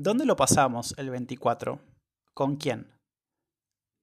¿Dónde 0.00 0.26
lo 0.26 0.36
pasamos 0.36 0.94
el 0.96 1.10
24? 1.10 1.80
¿Con 2.32 2.54
quién? 2.54 2.94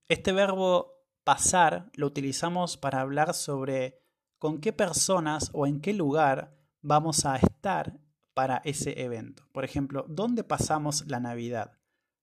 Este 0.09 0.33
verbo 0.33 0.91
pasar 1.23 1.89
lo 1.93 2.07
utilizamos 2.07 2.75
para 2.75 2.99
hablar 2.99 3.33
sobre 3.33 4.03
con 4.37 4.59
qué 4.59 4.73
personas 4.73 5.51
o 5.53 5.65
en 5.65 5.79
qué 5.79 5.93
lugar 5.93 6.53
vamos 6.81 7.25
a 7.25 7.37
estar 7.37 7.97
para 8.33 8.57
ese 8.65 9.03
evento. 9.03 9.47
Por 9.53 9.63
ejemplo, 9.63 10.05
¿dónde 10.09 10.43
pasamos 10.43 11.05
la 11.07 11.21
Navidad? 11.21 11.77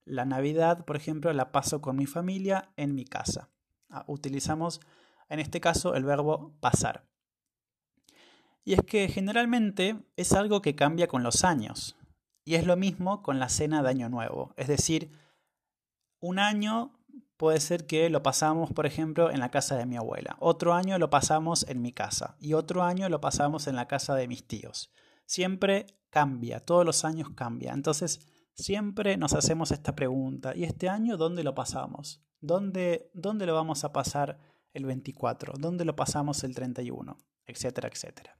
La 0.04 0.26
Navidad, 0.26 0.84
por 0.84 0.96
ejemplo, 0.96 1.32
la 1.32 1.50
paso 1.50 1.80
con 1.80 1.96
mi 1.96 2.04
familia 2.04 2.74
en 2.76 2.94
mi 2.94 3.06
casa. 3.06 3.48
Ah, 3.88 4.04
utilizamos 4.06 4.82
en 5.30 5.40
este 5.40 5.62
caso 5.62 5.94
el 5.94 6.04
verbo 6.04 6.52
pasar. 6.60 7.06
Y 8.64 8.74
es 8.74 8.82
que 8.82 9.08
generalmente 9.08 9.96
es 10.16 10.34
algo 10.34 10.60
que 10.60 10.74
cambia 10.74 11.08
con 11.08 11.22
los 11.22 11.42
años. 11.42 11.96
Y 12.44 12.56
es 12.56 12.66
lo 12.66 12.76
mismo 12.76 13.22
con 13.22 13.38
la 13.38 13.48
cena 13.48 13.82
de 13.82 13.90
Año 13.90 14.08
Nuevo. 14.08 14.54
Es 14.56 14.68
decir, 14.68 15.12
un 16.20 16.38
año 16.38 16.98
puede 17.36 17.60
ser 17.60 17.86
que 17.86 18.10
lo 18.10 18.22
pasamos, 18.22 18.72
por 18.72 18.86
ejemplo, 18.86 19.30
en 19.30 19.40
la 19.40 19.50
casa 19.50 19.76
de 19.76 19.86
mi 19.86 19.96
abuela. 19.96 20.36
Otro 20.40 20.74
año 20.74 20.98
lo 20.98 21.10
pasamos 21.10 21.66
en 21.68 21.82
mi 21.82 21.92
casa. 21.92 22.36
Y 22.40 22.54
otro 22.54 22.82
año 22.82 23.08
lo 23.08 23.20
pasamos 23.20 23.66
en 23.66 23.76
la 23.76 23.88
casa 23.88 24.14
de 24.14 24.28
mis 24.28 24.46
tíos. 24.46 24.92
Siempre 25.26 25.86
cambia, 26.10 26.60
todos 26.60 26.84
los 26.84 27.04
años 27.04 27.30
cambia. 27.34 27.72
Entonces, 27.72 28.20
Siempre 28.54 29.16
nos 29.16 29.32
hacemos 29.32 29.72
esta 29.72 29.94
pregunta, 29.94 30.54
¿y 30.54 30.64
este 30.64 30.88
año 30.88 31.16
dónde 31.16 31.42
lo 31.42 31.54
pasamos? 31.54 32.22
¿Dónde, 32.40 33.10
dónde 33.14 33.46
lo 33.46 33.54
vamos 33.54 33.84
a 33.84 33.92
pasar 33.92 34.38
el 34.74 34.84
24? 34.84 35.54
¿Dónde 35.58 35.84
lo 35.84 35.96
pasamos 35.96 36.44
el 36.44 36.54
31? 36.54 37.16
Etcétera, 37.46 37.88
etcétera. 37.88 38.36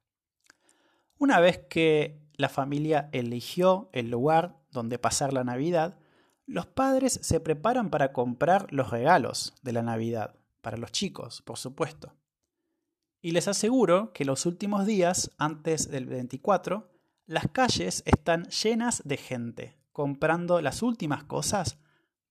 Una 1.19 1.41
vez 1.41 1.67
que 1.69 2.21
la 2.43 2.51
familia 2.51 3.09
eligió 3.13 3.89
el 3.93 4.11
lugar 4.11 4.59
donde 4.71 4.99
pasar 4.99 5.33
la 5.33 5.45
Navidad, 5.45 5.97
los 6.45 6.67
padres 6.67 7.21
se 7.23 7.41
preparan 7.41 7.89
para 7.89 8.13
comprar 8.13 8.67
los 8.73 8.91
regalos 8.91 9.55
de 9.63 9.73
la 9.73 9.83
Navidad, 9.83 10.35
para 10.61 10.77
los 10.77 10.93
chicos, 10.93 11.41
por 11.43 11.57
supuesto. 11.57 12.15
Y 13.23 13.31
les 13.31 13.47
aseguro 13.47 14.13
que 14.13 14.25
los 14.25 14.45
últimos 14.45 14.85
días, 14.85 15.31
antes 15.39 15.89
del 15.89 16.07
24, 16.07 16.91
las 17.27 17.47
calles 17.53 18.03
están 18.07 18.47
llenas 18.47 19.03
de 19.05 19.17
gente, 19.17 19.79
comprando 19.93 20.61
las 20.61 20.83
últimas 20.83 21.23
cosas 21.23 21.79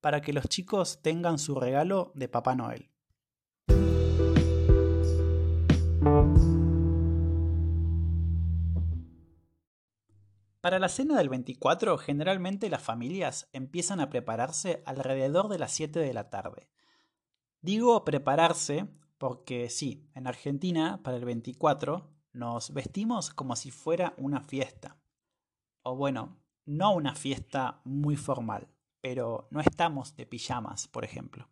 para 0.02 0.22
que 0.22 0.34
los 0.34 0.50
chicos 0.50 1.02
tengan 1.02 1.40
su 1.40 1.56
regalo 1.56 2.12
de 2.16 2.28
Papá 2.28 2.56
Noel. 2.56 2.90
Para 10.62 10.78
la 10.78 10.90
cena 10.90 11.18
del 11.18 11.28
24, 11.28 11.98
generalmente 11.98 12.70
las 12.70 12.84
familias 12.84 13.50
empiezan 13.52 14.00
a 14.00 14.12
prepararse 14.12 14.84
alrededor 14.86 15.48
de 15.48 15.58
las 15.58 15.72
7 15.72 16.00
de 16.00 16.14
la 16.14 16.30
tarde. 16.30 16.70
Digo 17.62 18.06
prepararse 18.06 18.88
porque 19.18 19.70
sí, 19.70 20.08
en 20.14 20.28
Argentina, 20.28 21.02
para 21.02 21.18
el 21.18 21.26
24, 21.26 22.08
nos 22.34 22.74
vestimos 22.74 23.32
como 23.32 23.56
si 23.56 23.72
fuera 23.72 24.14
una 24.18 24.42
fiesta. 24.42 24.98
O 25.82 25.96
bueno, 25.96 26.38
no 26.66 26.94
una 26.94 27.16
fiesta 27.16 27.82
muy 27.84 28.16
formal, 28.16 28.68
pero 29.02 29.48
no 29.50 29.62
estamos 29.62 30.16
de 30.16 30.28
pijamas, 30.28 30.88
por 30.88 31.04
ejemplo. 31.04 31.50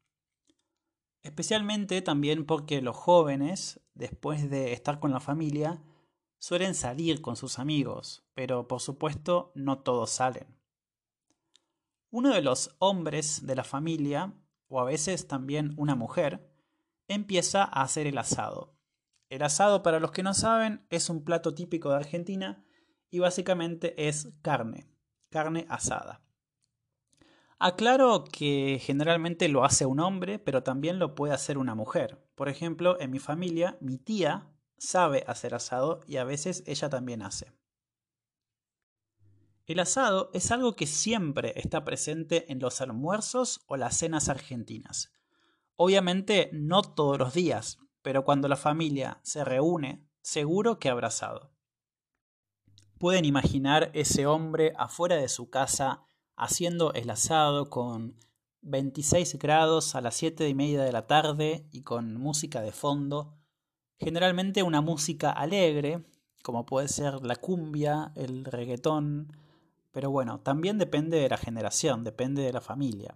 Especialmente 1.23 2.03
también 2.03 2.45
porque 2.45 2.81
los 2.83 2.95
jóvenes, 2.95 3.81
después 3.95 4.51
de 4.51 4.71
estar 4.73 4.99
con 4.99 5.11
la 5.11 5.19
familia, 5.19 5.81
Suelen 6.39 6.73
salir 6.73 7.21
con 7.21 7.35
sus 7.35 7.59
amigos, 7.59 8.23
pero 8.33 8.67
por 8.67 8.79
supuesto 8.79 9.51
no 9.55 9.79
todos 9.79 10.09
salen. 10.09 10.47
Uno 12.11 12.33
de 12.33 12.41
los 12.41 12.75
hombres 12.79 13.45
de 13.45 13.55
la 13.55 13.65
familia, 13.65 14.33
o 14.69 14.79
a 14.79 14.85
veces 14.85 15.27
también 15.27 15.73
una 15.77 15.95
mujer, 15.95 16.49
empieza 17.09 17.63
a 17.63 17.83
hacer 17.83 18.07
el 18.07 18.17
asado. 18.17 18.73
El 19.29 19.43
asado, 19.43 19.83
para 19.83 19.99
los 19.99 20.11
que 20.11 20.23
no 20.23 20.33
saben, 20.33 20.85
es 20.89 21.09
un 21.09 21.25
plato 21.25 21.53
típico 21.53 21.89
de 21.89 21.97
Argentina 21.97 22.63
y 23.11 23.19
básicamente 23.19 24.07
es 24.07 24.29
carne, 24.41 24.87
carne 25.29 25.65
asada. 25.69 26.21
Aclaro 27.59 28.23
que 28.23 28.79
generalmente 28.81 29.49
lo 29.49 29.65
hace 29.65 29.85
un 29.85 29.99
hombre, 29.99 30.39
pero 30.39 30.63
también 30.63 30.97
lo 30.99 31.15
puede 31.15 31.33
hacer 31.33 31.57
una 31.57 31.75
mujer. 31.75 32.25
Por 32.35 32.47
ejemplo, 32.47 32.99
en 33.01 33.11
mi 33.11 33.19
familia, 33.19 33.77
mi 33.81 33.97
tía 33.97 34.47
sabe 34.79 35.23
hacer 35.27 35.53
asado 35.53 36.01
y 36.07 36.17
a 36.17 36.23
veces 36.23 36.63
ella 36.65 36.89
también 36.89 37.21
hace. 37.21 37.53
El 39.65 39.79
asado 39.79 40.31
es 40.33 40.49
algo 40.49 40.75
que 40.75 40.87
siempre 40.87 41.53
está 41.55 41.85
presente 41.85 42.51
en 42.51 42.59
los 42.59 42.81
almuerzos 42.81 43.61
o 43.67 43.77
las 43.77 43.97
cenas 43.97 44.27
argentinas. 44.27 45.11
Obviamente 45.75 46.49
no 46.53 46.81
todos 46.81 47.19
los 47.19 47.33
días, 47.33 47.77
pero 48.01 48.25
cuando 48.25 48.47
la 48.47 48.55
familia 48.55 49.19
se 49.21 49.45
reúne, 49.45 50.09
seguro 50.21 50.79
que 50.79 50.89
habrá 50.89 51.09
asado. 51.09 51.53
Pueden 52.97 53.25
imaginar 53.25 53.91
ese 53.93 54.25
hombre 54.25 54.73
afuera 54.75 55.15
de 55.17 55.29
su 55.29 55.49
casa 55.49 56.03
haciendo 56.35 56.91
el 56.93 57.09
asado 57.09 57.69
con 57.69 58.17
26 58.61 59.37
grados 59.37 59.95
a 59.95 60.01
las 60.01 60.15
7 60.15 60.49
y 60.49 60.55
media 60.55 60.83
de 60.83 60.91
la 60.91 61.07
tarde 61.07 61.67
y 61.71 61.83
con 61.83 62.15
música 62.15 62.61
de 62.61 62.71
fondo 62.71 63.38
Generalmente 63.99 64.63
una 64.63 64.81
música 64.81 65.31
alegre, 65.31 66.05
como 66.41 66.65
puede 66.65 66.87
ser 66.87 67.25
la 67.25 67.35
cumbia, 67.35 68.13
el 68.15 68.45
reggaetón, 68.45 69.35
pero 69.91 70.09
bueno, 70.09 70.39
también 70.39 70.77
depende 70.77 71.17
de 71.17 71.27
la 71.27 71.37
generación, 71.37 72.03
depende 72.03 72.41
de 72.41 72.53
la 72.53 72.61
familia. 72.61 73.15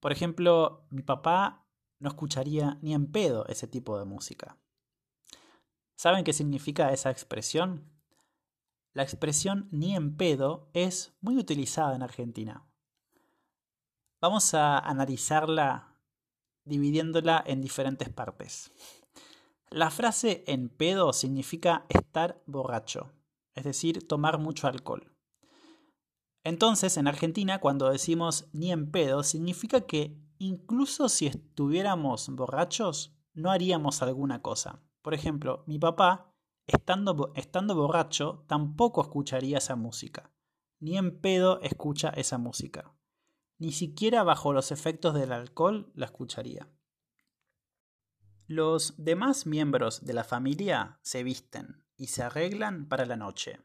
Por 0.00 0.12
ejemplo, 0.12 0.86
mi 0.90 1.02
papá 1.02 1.66
no 1.98 2.08
escucharía 2.08 2.78
ni 2.80 2.94
en 2.94 3.10
pedo 3.10 3.46
ese 3.46 3.66
tipo 3.66 3.98
de 3.98 4.04
música. 4.04 4.56
¿Saben 5.96 6.24
qué 6.24 6.32
significa 6.32 6.92
esa 6.92 7.10
expresión? 7.10 7.90
La 8.94 9.02
expresión 9.02 9.68
ni 9.70 9.94
en 9.94 10.16
pedo 10.16 10.70
es 10.72 11.14
muy 11.20 11.36
utilizada 11.36 11.94
en 11.94 12.02
Argentina. 12.02 12.64
Vamos 14.20 14.54
a 14.54 14.78
analizarla 14.78 15.96
dividiéndola 16.64 17.42
en 17.46 17.60
diferentes 17.60 18.08
partes. 18.08 18.72
La 19.70 19.90
frase 19.90 20.44
en 20.46 20.70
pedo 20.70 21.12
significa 21.12 21.84
estar 21.90 22.42
borracho, 22.46 23.12
es 23.54 23.64
decir, 23.64 24.08
tomar 24.08 24.38
mucho 24.38 24.66
alcohol. 24.66 25.12
Entonces, 26.42 26.96
en 26.96 27.06
Argentina, 27.06 27.60
cuando 27.60 27.90
decimos 27.90 28.48
ni 28.52 28.72
en 28.72 28.90
pedo, 28.90 29.22
significa 29.22 29.82
que 29.82 30.18
incluso 30.38 31.10
si 31.10 31.26
estuviéramos 31.26 32.30
borrachos, 32.30 33.14
no 33.34 33.50
haríamos 33.50 34.00
alguna 34.00 34.40
cosa. 34.40 34.80
Por 35.02 35.12
ejemplo, 35.12 35.64
mi 35.66 35.78
papá, 35.78 36.34
estando, 36.66 37.32
estando 37.34 37.74
borracho, 37.74 38.44
tampoco 38.46 39.02
escucharía 39.02 39.58
esa 39.58 39.76
música. 39.76 40.32
Ni 40.80 40.96
en 40.96 41.20
pedo 41.20 41.60
escucha 41.60 42.08
esa 42.08 42.38
música. 42.38 42.94
Ni 43.58 43.72
siquiera 43.72 44.22
bajo 44.22 44.54
los 44.54 44.72
efectos 44.72 45.12
del 45.12 45.32
alcohol 45.32 45.92
la 45.94 46.06
escucharía. 46.06 46.70
Los 48.48 48.94
demás 48.96 49.44
miembros 49.44 50.06
de 50.06 50.14
la 50.14 50.24
familia 50.24 50.98
se 51.02 51.22
visten 51.22 51.84
y 51.98 52.06
se 52.06 52.22
arreglan 52.22 52.88
para 52.88 53.04
la 53.04 53.14
noche. 53.14 53.60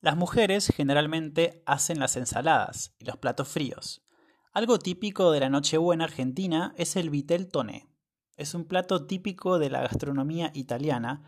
Las 0.00 0.16
mujeres 0.16 0.68
generalmente 0.68 1.64
hacen 1.66 1.98
las 1.98 2.16
ensaladas 2.16 2.94
y 3.00 3.04
los 3.04 3.16
platos 3.16 3.48
fríos. 3.48 4.06
Algo 4.52 4.78
típico 4.78 5.32
de 5.32 5.40
la 5.40 5.50
Nochebuena 5.50 6.04
argentina 6.04 6.72
es 6.76 6.94
el 6.94 7.10
vitel 7.10 7.48
toné. 7.48 7.88
Es 8.36 8.54
un 8.54 8.64
plato 8.64 9.08
típico 9.08 9.58
de 9.58 9.70
la 9.70 9.80
gastronomía 9.80 10.52
italiana 10.54 11.24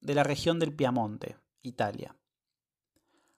de 0.00 0.14
la 0.14 0.22
región 0.22 0.60
del 0.60 0.72
Piamonte, 0.72 1.36
Italia. 1.62 2.16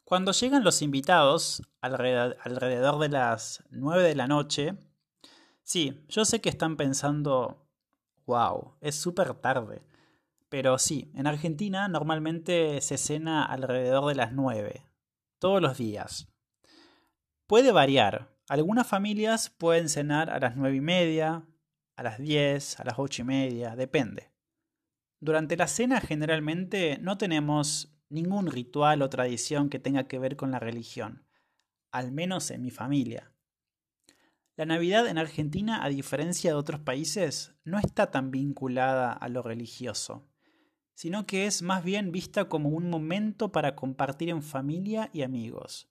Cuando 0.04 0.32
llegan 0.32 0.64
los 0.64 0.82
invitados, 0.82 1.62
alrededor 1.80 2.98
de 2.98 3.08
las 3.08 3.64
9 3.70 4.02
de 4.02 4.14
la 4.14 4.26
noche, 4.26 4.76
sí, 5.62 6.04
yo 6.08 6.26
sé 6.26 6.42
que 6.42 6.50
están 6.50 6.76
pensando, 6.76 7.67
Wow, 8.28 8.74
es 8.82 8.94
súper 8.94 9.32
tarde. 9.36 9.80
Pero 10.50 10.76
sí, 10.76 11.10
en 11.14 11.26
Argentina 11.26 11.88
normalmente 11.88 12.82
se 12.82 12.98
cena 12.98 13.42
alrededor 13.42 14.06
de 14.06 14.16
las 14.16 14.32
9, 14.34 14.84
todos 15.38 15.62
los 15.62 15.78
días. 15.78 16.28
Puede 17.46 17.72
variar. 17.72 18.36
Algunas 18.50 18.86
familias 18.86 19.48
pueden 19.48 19.88
cenar 19.88 20.28
a 20.28 20.38
las 20.40 20.56
nueve 20.56 20.76
y 20.76 20.82
media, 20.82 21.46
a 21.96 22.02
las 22.02 22.18
10, 22.18 22.78
a 22.80 22.84
las 22.84 22.98
ocho 22.98 23.22
y 23.22 23.24
media, 23.24 23.76
depende. 23.76 24.30
Durante 25.20 25.56
la 25.56 25.66
cena 25.66 25.98
generalmente 25.98 26.98
no 27.00 27.16
tenemos 27.16 27.98
ningún 28.10 28.46
ritual 28.48 29.00
o 29.00 29.08
tradición 29.08 29.70
que 29.70 29.78
tenga 29.78 30.06
que 30.06 30.18
ver 30.18 30.36
con 30.36 30.50
la 30.50 30.58
religión, 30.58 31.24
al 31.92 32.12
menos 32.12 32.50
en 32.50 32.60
mi 32.60 32.70
familia. 32.70 33.32
La 34.58 34.66
Navidad 34.66 35.06
en 35.06 35.18
Argentina, 35.18 35.84
a 35.84 35.88
diferencia 35.88 36.50
de 36.50 36.56
otros 36.56 36.80
países, 36.80 37.54
no 37.62 37.78
está 37.78 38.10
tan 38.10 38.32
vinculada 38.32 39.12
a 39.12 39.28
lo 39.28 39.40
religioso, 39.40 40.28
sino 40.96 41.26
que 41.26 41.46
es 41.46 41.62
más 41.62 41.84
bien 41.84 42.10
vista 42.10 42.48
como 42.48 42.70
un 42.70 42.90
momento 42.90 43.52
para 43.52 43.76
compartir 43.76 44.30
en 44.30 44.42
familia 44.42 45.10
y 45.12 45.22
amigos. 45.22 45.88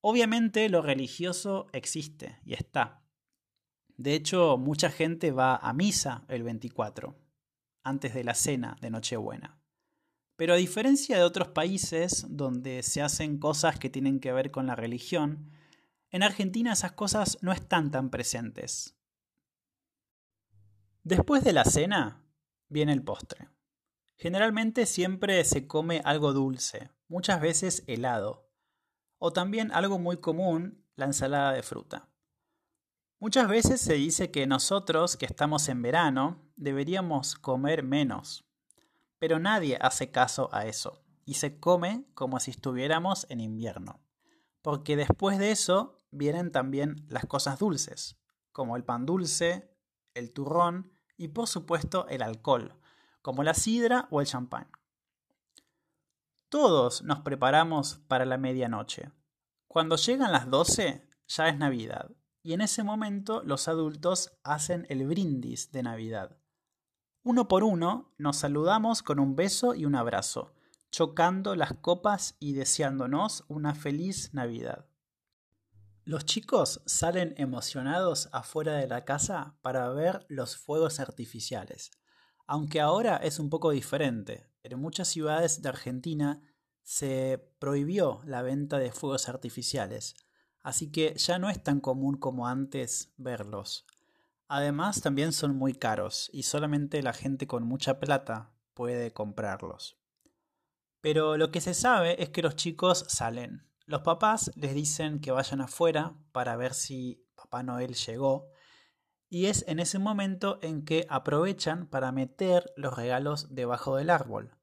Obviamente 0.00 0.68
lo 0.68 0.82
religioso 0.82 1.68
existe 1.72 2.40
y 2.44 2.54
está. 2.54 3.06
De 3.96 4.14
hecho, 4.14 4.58
mucha 4.58 4.90
gente 4.90 5.30
va 5.30 5.54
a 5.54 5.72
misa 5.72 6.24
el 6.26 6.42
24, 6.42 7.16
antes 7.84 8.12
de 8.12 8.24
la 8.24 8.34
cena 8.34 8.76
de 8.80 8.90
Nochebuena. 8.90 9.62
Pero 10.34 10.54
a 10.54 10.56
diferencia 10.56 11.16
de 11.16 11.22
otros 11.22 11.46
países 11.46 12.26
donde 12.28 12.82
se 12.82 13.02
hacen 13.02 13.38
cosas 13.38 13.78
que 13.78 13.88
tienen 13.88 14.18
que 14.18 14.32
ver 14.32 14.50
con 14.50 14.66
la 14.66 14.74
religión, 14.74 15.52
en 16.14 16.22
Argentina 16.22 16.72
esas 16.72 16.92
cosas 16.92 17.38
no 17.40 17.50
están 17.50 17.90
tan 17.90 18.08
presentes. 18.08 18.94
Después 21.02 21.42
de 21.42 21.52
la 21.52 21.64
cena 21.64 22.24
viene 22.68 22.92
el 22.92 23.02
postre. 23.02 23.48
Generalmente 24.16 24.86
siempre 24.86 25.42
se 25.42 25.66
come 25.66 26.02
algo 26.04 26.32
dulce, 26.32 26.92
muchas 27.08 27.40
veces 27.40 27.82
helado, 27.88 28.48
o 29.18 29.32
también 29.32 29.72
algo 29.72 29.98
muy 29.98 30.18
común, 30.18 30.86
la 30.94 31.06
ensalada 31.06 31.52
de 31.52 31.64
fruta. 31.64 32.08
Muchas 33.18 33.48
veces 33.48 33.80
se 33.80 33.94
dice 33.94 34.30
que 34.30 34.46
nosotros, 34.46 35.16
que 35.16 35.26
estamos 35.26 35.68
en 35.68 35.82
verano, 35.82 36.48
deberíamos 36.54 37.34
comer 37.34 37.82
menos, 37.82 38.44
pero 39.18 39.40
nadie 39.40 39.78
hace 39.80 40.12
caso 40.12 40.48
a 40.52 40.66
eso, 40.66 41.02
y 41.24 41.34
se 41.34 41.58
come 41.58 42.04
como 42.14 42.38
si 42.38 42.52
estuviéramos 42.52 43.26
en 43.30 43.40
invierno, 43.40 44.00
porque 44.62 44.94
después 44.94 45.38
de 45.40 45.50
eso 45.50 45.98
vienen 46.14 46.52
también 46.52 47.04
las 47.08 47.26
cosas 47.26 47.58
dulces, 47.58 48.16
como 48.52 48.76
el 48.76 48.84
pan 48.84 49.06
dulce, 49.06 49.76
el 50.14 50.32
turrón 50.32 50.92
y 51.16 51.28
por 51.28 51.48
supuesto 51.48 52.06
el 52.08 52.22
alcohol, 52.22 52.78
como 53.22 53.42
la 53.42 53.54
sidra 53.54 54.08
o 54.10 54.20
el 54.20 54.26
champán. 54.26 54.70
Todos 56.48 57.02
nos 57.02 57.20
preparamos 57.20 57.98
para 58.06 58.24
la 58.24 58.38
medianoche. 58.38 59.10
Cuando 59.66 59.96
llegan 59.96 60.30
las 60.30 60.48
12 60.48 61.08
ya 61.26 61.48
es 61.48 61.58
Navidad 61.58 62.10
y 62.42 62.52
en 62.52 62.60
ese 62.60 62.84
momento 62.84 63.42
los 63.42 63.66
adultos 63.66 64.38
hacen 64.44 64.86
el 64.88 65.06
brindis 65.06 65.72
de 65.72 65.82
Navidad. 65.82 66.36
Uno 67.24 67.48
por 67.48 67.64
uno 67.64 68.14
nos 68.18 68.36
saludamos 68.36 69.02
con 69.02 69.18
un 69.18 69.34
beso 69.34 69.74
y 69.74 69.86
un 69.86 69.94
abrazo, 69.94 70.52
chocando 70.90 71.56
las 71.56 71.72
copas 71.72 72.36
y 72.38 72.52
deseándonos 72.52 73.44
una 73.48 73.74
feliz 73.74 74.34
Navidad. 74.34 74.86
Los 76.06 76.26
chicos 76.26 76.82
salen 76.84 77.34
emocionados 77.38 78.28
afuera 78.30 78.74
de 78.74 78.86
la 78.86 79.06
casa 79.06 79.56
para 79.62 79.88
ver 79.88 80.26
los 80.28 80.58
fuegos 80.58 81.00
artificiales, 81.00 81.92
aunque 82.46 82.82
ahora 82.82 83.16
es 83.16 83.38
un 83.38 83.48
poco 83.48 83.70
diferente. 83.70 84.46
En 84.62 84.78
muchas 84.78 85.08
ciudades 85.08 85.62
de 85.62 85.68
Argentina 85.70 86.42
se 86.82 87.42
prohibió 87.58 88.20
la 88.26 88.42
venta 88.42 88.78
de 88.78 88.92
fuegos 88.92 89.30
artificiales, 89.30 90.14
así 90.62 90.92
que 90.92 91.14
ya 91.16 91.38
no 91.38 91.48
es 91.48 91.62
tan 91.62 91.80
común 91.80 92.18
como 92.18 92.48
antes 92.48 93.14
verlos. 93.16 93.86
Además 94.46 95.00
también 95.00 95.32
son 95.32 95.56
muy 95.56 95.72
caros 95.72 96.28
y 96.34 96.42
solamente 96.42 97.02
la 97.02 97.14
gente 97.14 97.46
con 97.46 97.62
mucha 97.62 97.98
plata 97.98 98.52
puede 98.74 99.14
comprarlos. 99.14 99.96
Pero 101.00 101.38
lo 101.38 101.50
que 101.50 101.62
se 101.62 101.72
sabe 101.72 102.22
es 102.22 102.28
que 102.28 102.42
los 102.42 102.56
chicos 102.56 103.06
salen. 103.08 103.73
Los 103.86 104.00
papás 104.00 104.50
les 104.54 104.74
dicen 104.74 105.20
que 105.20 105.30
vayan 105.30 105.60
afuera 105.60 106.14
para 106.32 106.56
ver 106.56 106.72
si 106.72 107.22
Papá 107.34 107.62
Noel 107.62 107.94
llegó 107.94 108.48
y 109.28 109.46
es 109.46 109.64
en 109.68 109.78
ese 109.78 109.98
momento 109.98 110.58
en 110.62 110.86
que 110.86 111.06
aprovechan 111.10 111.86
para 111.88 112.10
meter 112.10 112.72
los 112.76 112.96
regalos 112.96 113.54
debajo 113.54 113.96
del 113.96 114.08
árbol. 114.08 114.56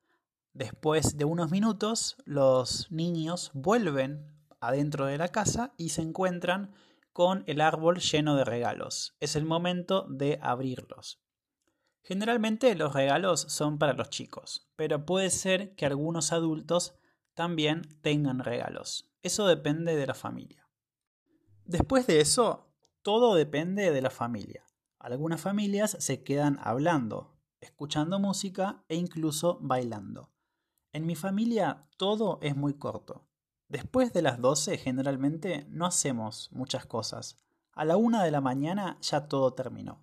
Después 0.54 1.18
de 1.18 1.26
unos 1.26 1.52
minutos, 1.52 2.18
los 2.26 2.92
niños 2.92 3.52
vuelven 3.54 4.26
adentro 4.60 5.06
de 5.06 5.20
la 5.20 5.28
casa 5.28 5.74
y 5.78 5.90
se 5.90 6.02
encuentran 6.02 6.74
con 7.14 7.44
el 7.46 7.62
árbol 7.62 8.00
lleno 8.00 8.36
de 8.36 8.46
regalos. 8.46 9.16
Es 9.20 9.36
el 9.36 9.46
momento 9.46 10.08
de 10.10 10.40
abrirlos. 10.42 11.22
Generalmente 12.02 12.74
los 12.74 12.94
regalos 12.94 13.42
son 13.50 13.78
para 13.78 13.94
los 13.94 14.10
chicos, 14.10 14.72
pero 14.76 15.06
puede 15.06 15.30
ser 15.30 15.76
que 15.76 15.86
algunos 15.86 16.32
adultos 16.32 16.96
también 17.36 17.84
tengan 18.02 18.40
regalos. 18.40 19.11
Eso 19.24 19.46
depende 19.46 19.96
de 19.96 20.08
la 20.08 20.16
familia. 20.16 20.68
Después 21.64 22.08
de 22.08 22.22
eso, 22.22 22.74
todo 23.04 23.36
depende 23.36 23.92
de 23.92 24.02
la 24.02 24.10
familia. 24.10 24.66
Algunas 24.98 25.42
familias 25.42 25.96
se 26.00 26.24
quedan 26.24 26.58
hablando, 26.62 27.38
escuchando 27.60 28.20
música 28.20 28.84
e 28.90 28.96
incluso 28.96 29.60
bailando. 29.62 30.32
En 30.92 31.06
mi 31.06 31.16
familia 31.16 31.88
todo 31.98 32.40
es 32.42 32.56
muy 32.56 32.74
corto. 32.74 33.28
Después 33.68 34.12
de 34.12 34.24
las 34.24 34.42
12 34.42 34.78
generalmente 34.78 35.66
no 35.70 35.86
hacemos 35.86 36.50
muchas 36.52 36.88
cosas. 36.88 37.38
A 37.74 37.86
la 37.86 37.98
una 37.98 38.24
de 38.24 38.32
la 38.32 38.42
mañana 38.42 38.98
ya 39.02 39.28
todo 39.28 39.54
terminó. 39.54 40.02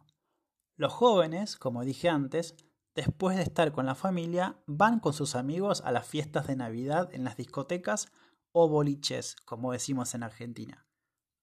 Los 0.77 0.93
jóvenes, 0.93 1.57
como 1.57 1.85
dije 1.85 2.09
antes, 2.09 2.55
después 2.95 3.37
de 3.37 3.43
estar 3.43 3.73
con 3.73 3.85
la 3.85 3.97
familia, 3.97 4.63
van 4.67 5.01
con 5.01 5.13
sus 5.13 5.35
amigos 5.35 5.83
a 5.85 5.91
las 5.91 6.07
fiestas 6.07 6.47
de 6.47 6.57
Navidad 6.57 7.13
en 7.13 7.25
las 7.25 7.37
discotecas 7.37 8.13
o 8.53 8.69
boliches, 8.69 9.37
como 9.45 9.73
decimos 9.73 10.15
en 10.15 10.23
Argentina. 10.23 10.87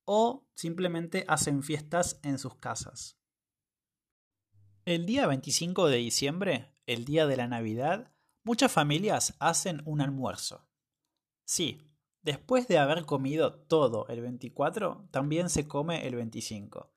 O 0.06 0.48
simplemente 0.56 1.26
hacen 1.28 1.64
fiestas 1.64 2.20
en 2.24 2.38
sus 2.38 2.56
casas. 2.56 3.18
El 4.86 5.06
día 5.06 5.28
25 5.28 5.88
de 5.88 5.98
diciembre, 5.98 6.76
el 6.86 7.06
día 7.06 7.26
de 7.26 7.38
la 7.38 7.48
Navidad, 7.48 8.16
Muchas 8.48 8.72
familias 8.72 9.36
hacen 9.40 9.82
un 9.86 10.02
almuerzo. 10.02 10.70
Sí, 11.48 11.82
después 12.22 12.68
de 12.68 12.78
haber 12.78 13.04
comido 13.04 13.56
todo 13.56 14.08
el 14.08 14.22
24, 14.22 15.08
también 15.10 15.50
se 15.50 15.68
come 15.68 16.06
el 16.06 16.14
25. 16.14 16.94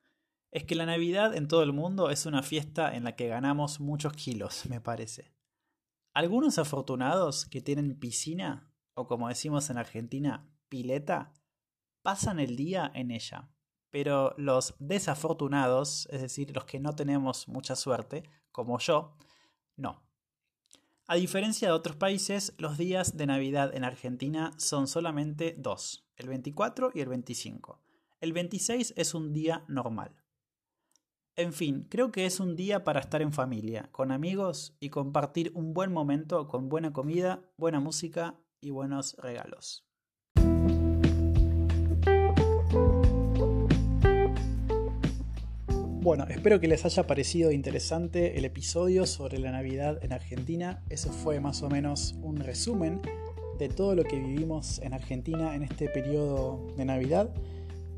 Es 0.51 0.63
que 0.63 0.75
la 0.75 0.85
Navidad 0.85 1.35
en 1.35 1.47
todo 1.47 1.63
el 1.63 1.73
mundo 1.73 2.11
es 2.11 2.27
una 2.27 2.43
fiesta 2.43 2.95
en 2.95 3.03
la 3.03 3.15
que 3.15 3.29
ganamos 3.29 3.79
muchos 3.79 4.13
kilos, 4.13 4.67
me 4.69 4.79
parece. 4.79 5.33
Algunos 6.13 6.59
afortunados 6.59 7.47
que 7.47 7.61
tienen 7.61 7.97
piscina, 7.97 8.68
o 8.99 9.07
como 9.07 9.29
decimos 9.29 9.69
en 9.69 9.77
Argentina, 9.77 10.45
pileta, 10.67 11.31
pasan 12.01 12.37
el 12.39 12.57
día 12.57 12.91
en 12.93 13.11
ella. 13.11 13.49
Pero 13.89 14.35
los 14.37 14.75
desafortunados, 14.77 16.07
es 16.11 16.21
decir, 16.21 16.53
los 16.53 16.65
que 16.65 16.81
no 16.81 16.93
tenemos 16.95 17.47
mucha 17.47 17.77
suerte, 17.77 18.23
como 18.51 18.77
yo, 18.77 19.15
no. 19.77 20.03
A 21.07 21.15
diferencia 21.15 21.69
de 21.69 21.73
otros 21.73 21.95
países, 21.95 22.53
los 22.57 22.77
días 22.77 23.15
de 23.15 23.25
Navidad 23.25 23.73
en 23.73 23.85
Argentina 23.85 24.51
son 24.57 24.87
solamente 24.87 25.55
dos, 25.57 26.05
el 26.17 26.27
24 26.27 26.91
y 26.93 26.99
el 26.99 27.07
25. 27.07 27.81
El 28.19 28.33
26 28.33 28.93
es 28.97 29.13
un 29.13 29.31
día 29.31 29.63
normal. 29.69 30.13
En 31.37 31.53
fin, 31.53 31.87
creo 31.89 32.11
que 32.11 32.25
es 32.25 32.41
un 32.41 32.57
día 32.57 32.83
para 32.83 32.99
estar 32.99 33.21
en 33.21 33.31
familia, 33.31 33.87
con 33.93 34.11
amigos 34.11 34.75
y 34.81 34.89
compartir 34.89 35.53
un 35.55 35.73
buen 35.73 35.93
momento 35.93 36.49
con 36.49 36.67
buena 36.67 36.91
comida, 36.91 37.49
buena 37.55 37.79
música 37.79 38.37
y 38.61 38.71
buenos 38.71 39.15
regalos. 39.17 39.85
Bueno, 46.01 46.25
espero 46.29 46.59
que 46.59 46.67
les 46.67 46.85
haya 46.85 47.05
parecido 47.05 47.51
interesante 47.51 48.37
el 48.37 48.45
episodio 48.45 49.05
sobre 49.05 49.37
la 49.37 49.51
Navidad 49.51 50.03
en 50.03 50.13
Argentina. 50.13 50.81
Eso 50.89 51.11
fue 51.11 51.39
más 51.39 51.61
o 51.61 51.69
menos 51.69 52.15
un 52.21 52.37
resumen 52.37 53.01
de 53.59 53.67
todo 53.67 53.95
lo 53.95 54.05
que 54.05 54.17
vivimos 54.17 54.79
en 54.79 54.93
Argentina 54.93 55.55
en 55.55 55.63
este 55.63 55.89
periodo 55.89 56.73
de 56.77 56.85
Navidad. 56.85 57.29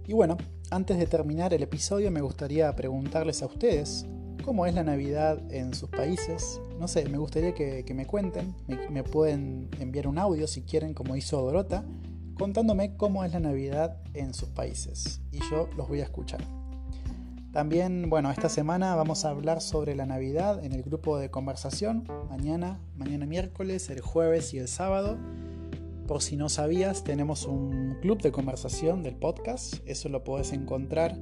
Y 0.07 0.13
bueno, 0.13 0.37
antes 0.71 0.97
de 0.97 1.05
terminar 1.05 1.53
el 1.53 1.61
episodio 1.61 2.09
me 2.11 2.21
gustaría 2.21 2.75
preguntarles 2.75 3.43
a 3.43 3.45
ustedes 3.45 4.07
cómo 4.41 4.65
es 4.65 4.73
la 4.73 4.83
Navidad 4.83 5.41
en 5.51 5.73
sus 5.73 5.89
países. 5.89 6.61
No 6.79 6.87
sé, 6.87 7.07
me 7.07 7.17
gustaría 7.17 7.53
que, 7.53 7.85
me 7.93 8.05
cuenten, 8.05 8.55
me, 8.67 8.89
me, 8.89 9.03
pueden 9.03 9.69
enviar 9.79 10.07
un 10.07 10.17
audio 10.17 10.47
si 10.47 10.63
quieren, 10.63 10.93
como 10.93 11.15
hizo 11.15 11.41
Dorota, 11.41 11.85
contándome 12.35 12.95
cómo 12.97 13.23
es 13.23 13.33
la 13.33 13.39
Navidad 13.39 13.97
en 14.13 14.33
sus 14.33 14.49
países. 14.49 15.21
Y 15.31 15.39
yo 15.49 15.69
los 15.77 15.87
voy 15.87 16.01
a 16.01 16.03
escuchar. 16.03 16.41
También, 17.51 18.09
bueno, 18.09 18.31
esta 18.31 18.47
semana 18.47 18.95
vamos 18.95 19.25
a 19.25 19.29
hablar 19.29 19.59
sobre 19.59 19.93
la 19.93 20.05
Navidad 20.05 20.63
en 20.63 20.71
el 20.71 20.83
grupo 20.83 21.17
de 21.17 21.29
conversación, 21.29 22.07
mañana, 22.29 22.79
mañana 22.95 23.25
miércoles, 23.25 23.89
el 23.89 23.99
jueves 23.99 24.53
y 24.53 24.57
el 24.57 24.69
sábado. 24.69 25.17
Por 26.07 26.21
si 26.21 26.37
no 26.37 26.47
sabías, 26.47 27.03
tenemos 27.03 27.45
un 27.45 27.97
club 28.01 28.21
de 28.21 28.31
conversación 28.31 29.03
del 29.03 29.15
podcast, 29.15 29.75
eso 29.85 30.07
lo 30.07 30.23
puedes 30.23 30.53
encontrar 30.53 31.17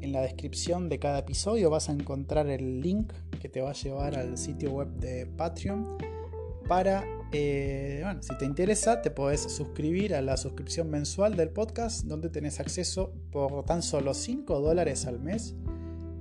en 0.00 0.12
la 0.12 0.20
descripción 0.20 0.88
de 0.88 0.98
cada 0.98 1.20
episodio, 1.20 1.70
vas 1.70 1.88
a 1.88 1.92
encontrar 1.92 2.48
el 2.48 2.80
link 2.80 3.12
que 3.40 3.48
te 3.48 3.60
va 3.60 3.70
a 3.70 3.74
llevar 3.74 4.16
al 4.16 4.38
sitio 4.38 4.70
web 4.70 4.88
de 4.94 5.26
Patreon 5.26 5.98
para, 6.66 7.04
eh, 7.32 8.00
bueno, 8.02 8.22
si 8.22 8.36
te 8.36 8.44
interesa, 8.44 9.00
te 9.00 9.10
puedes 9.10 9.40
suscribir 9.42 10.14
a 10.14 10.22
la 10.22 10.36
suscripción 10.36 10.90
mensual 10.90 11.36
del 11.36 11.50
podcast, 11.50 12.04
donde 12.04 12.28
tenés 12.28 12.60
acceso 12.60 13.12
por 13.30 13.64
tan 13.64 13.82
solo 13.82 14.14
5 14.14 14.60
dólares 14.60 15.06
al 15.06 15.20
mes 15.20 15.54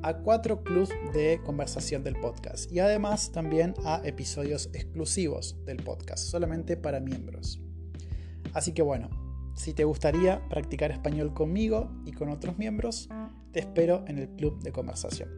a 0.03 0.17
cuatro 0.17 0.63
clubs 0.63 0.89
de 1.13 1.41
conversación 1.43 2.03
del 2.03 2.15
podcast 2.19 2.71
y 2.71 2.79
además 2.79 3.31
también 3.31 3.73
a 3.83 4.01
episodios 4.03 4.69
exclusivos 4.73 5.57
del 5.65 5.77
podcast, 5.77 6.23
solamente 6.23 6.77
para 6.77 6.99
miembros. 6.99 7.59
Así 8.53 8.73
que 8.73 8.81
bueno, 8.81 9.09
si 9.55 9.73
te 9.73 9.83
gustaría 9.83 10.47
practicar 10.49 10.91
español 10.91 11.33
conmigo 11.33 11.91
y 12.05 12.11
con 12.11 12.29
otros 12.29 12.57
miembros, 12.57 13.09
te 13.51 13.59
espero 13.59 14.03
en 14.07 14.19
el 14.19 14.29
club 14.29 14.61
de 14.61 14.71
conversación. 14.71 15.29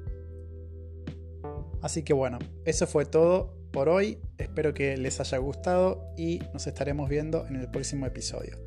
Así 1.81 2.03
que 2.03 2.13
bueno, 2.13 2.39
eso 2.65 2.87
fue 2.87 3.05
todo 3.05 3.55
por 3.71 3.89
hoy. 3.89 4.19
Espero 4.37 4.73
que 4.73 4.97
les 4.97 5.19
haya 5.19 5.37
gustado 5.37 6.13
y 6.17 6.41
nos 6.53 6.67
estaremos 6.67 7.09
viendo 7.09 7.45
en 7.47 7.55
el 7.55 7.69
próximo 7.69 8.05
episodio. 8.05 8.57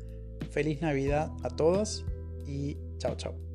Feliz 0.49 0.81
Navidad 0.81 1.31
a 1.43 1.49
todos 1.49 2.05
y 2.47 2.77
chao 2.97 3.15
chao. 3.15 3.52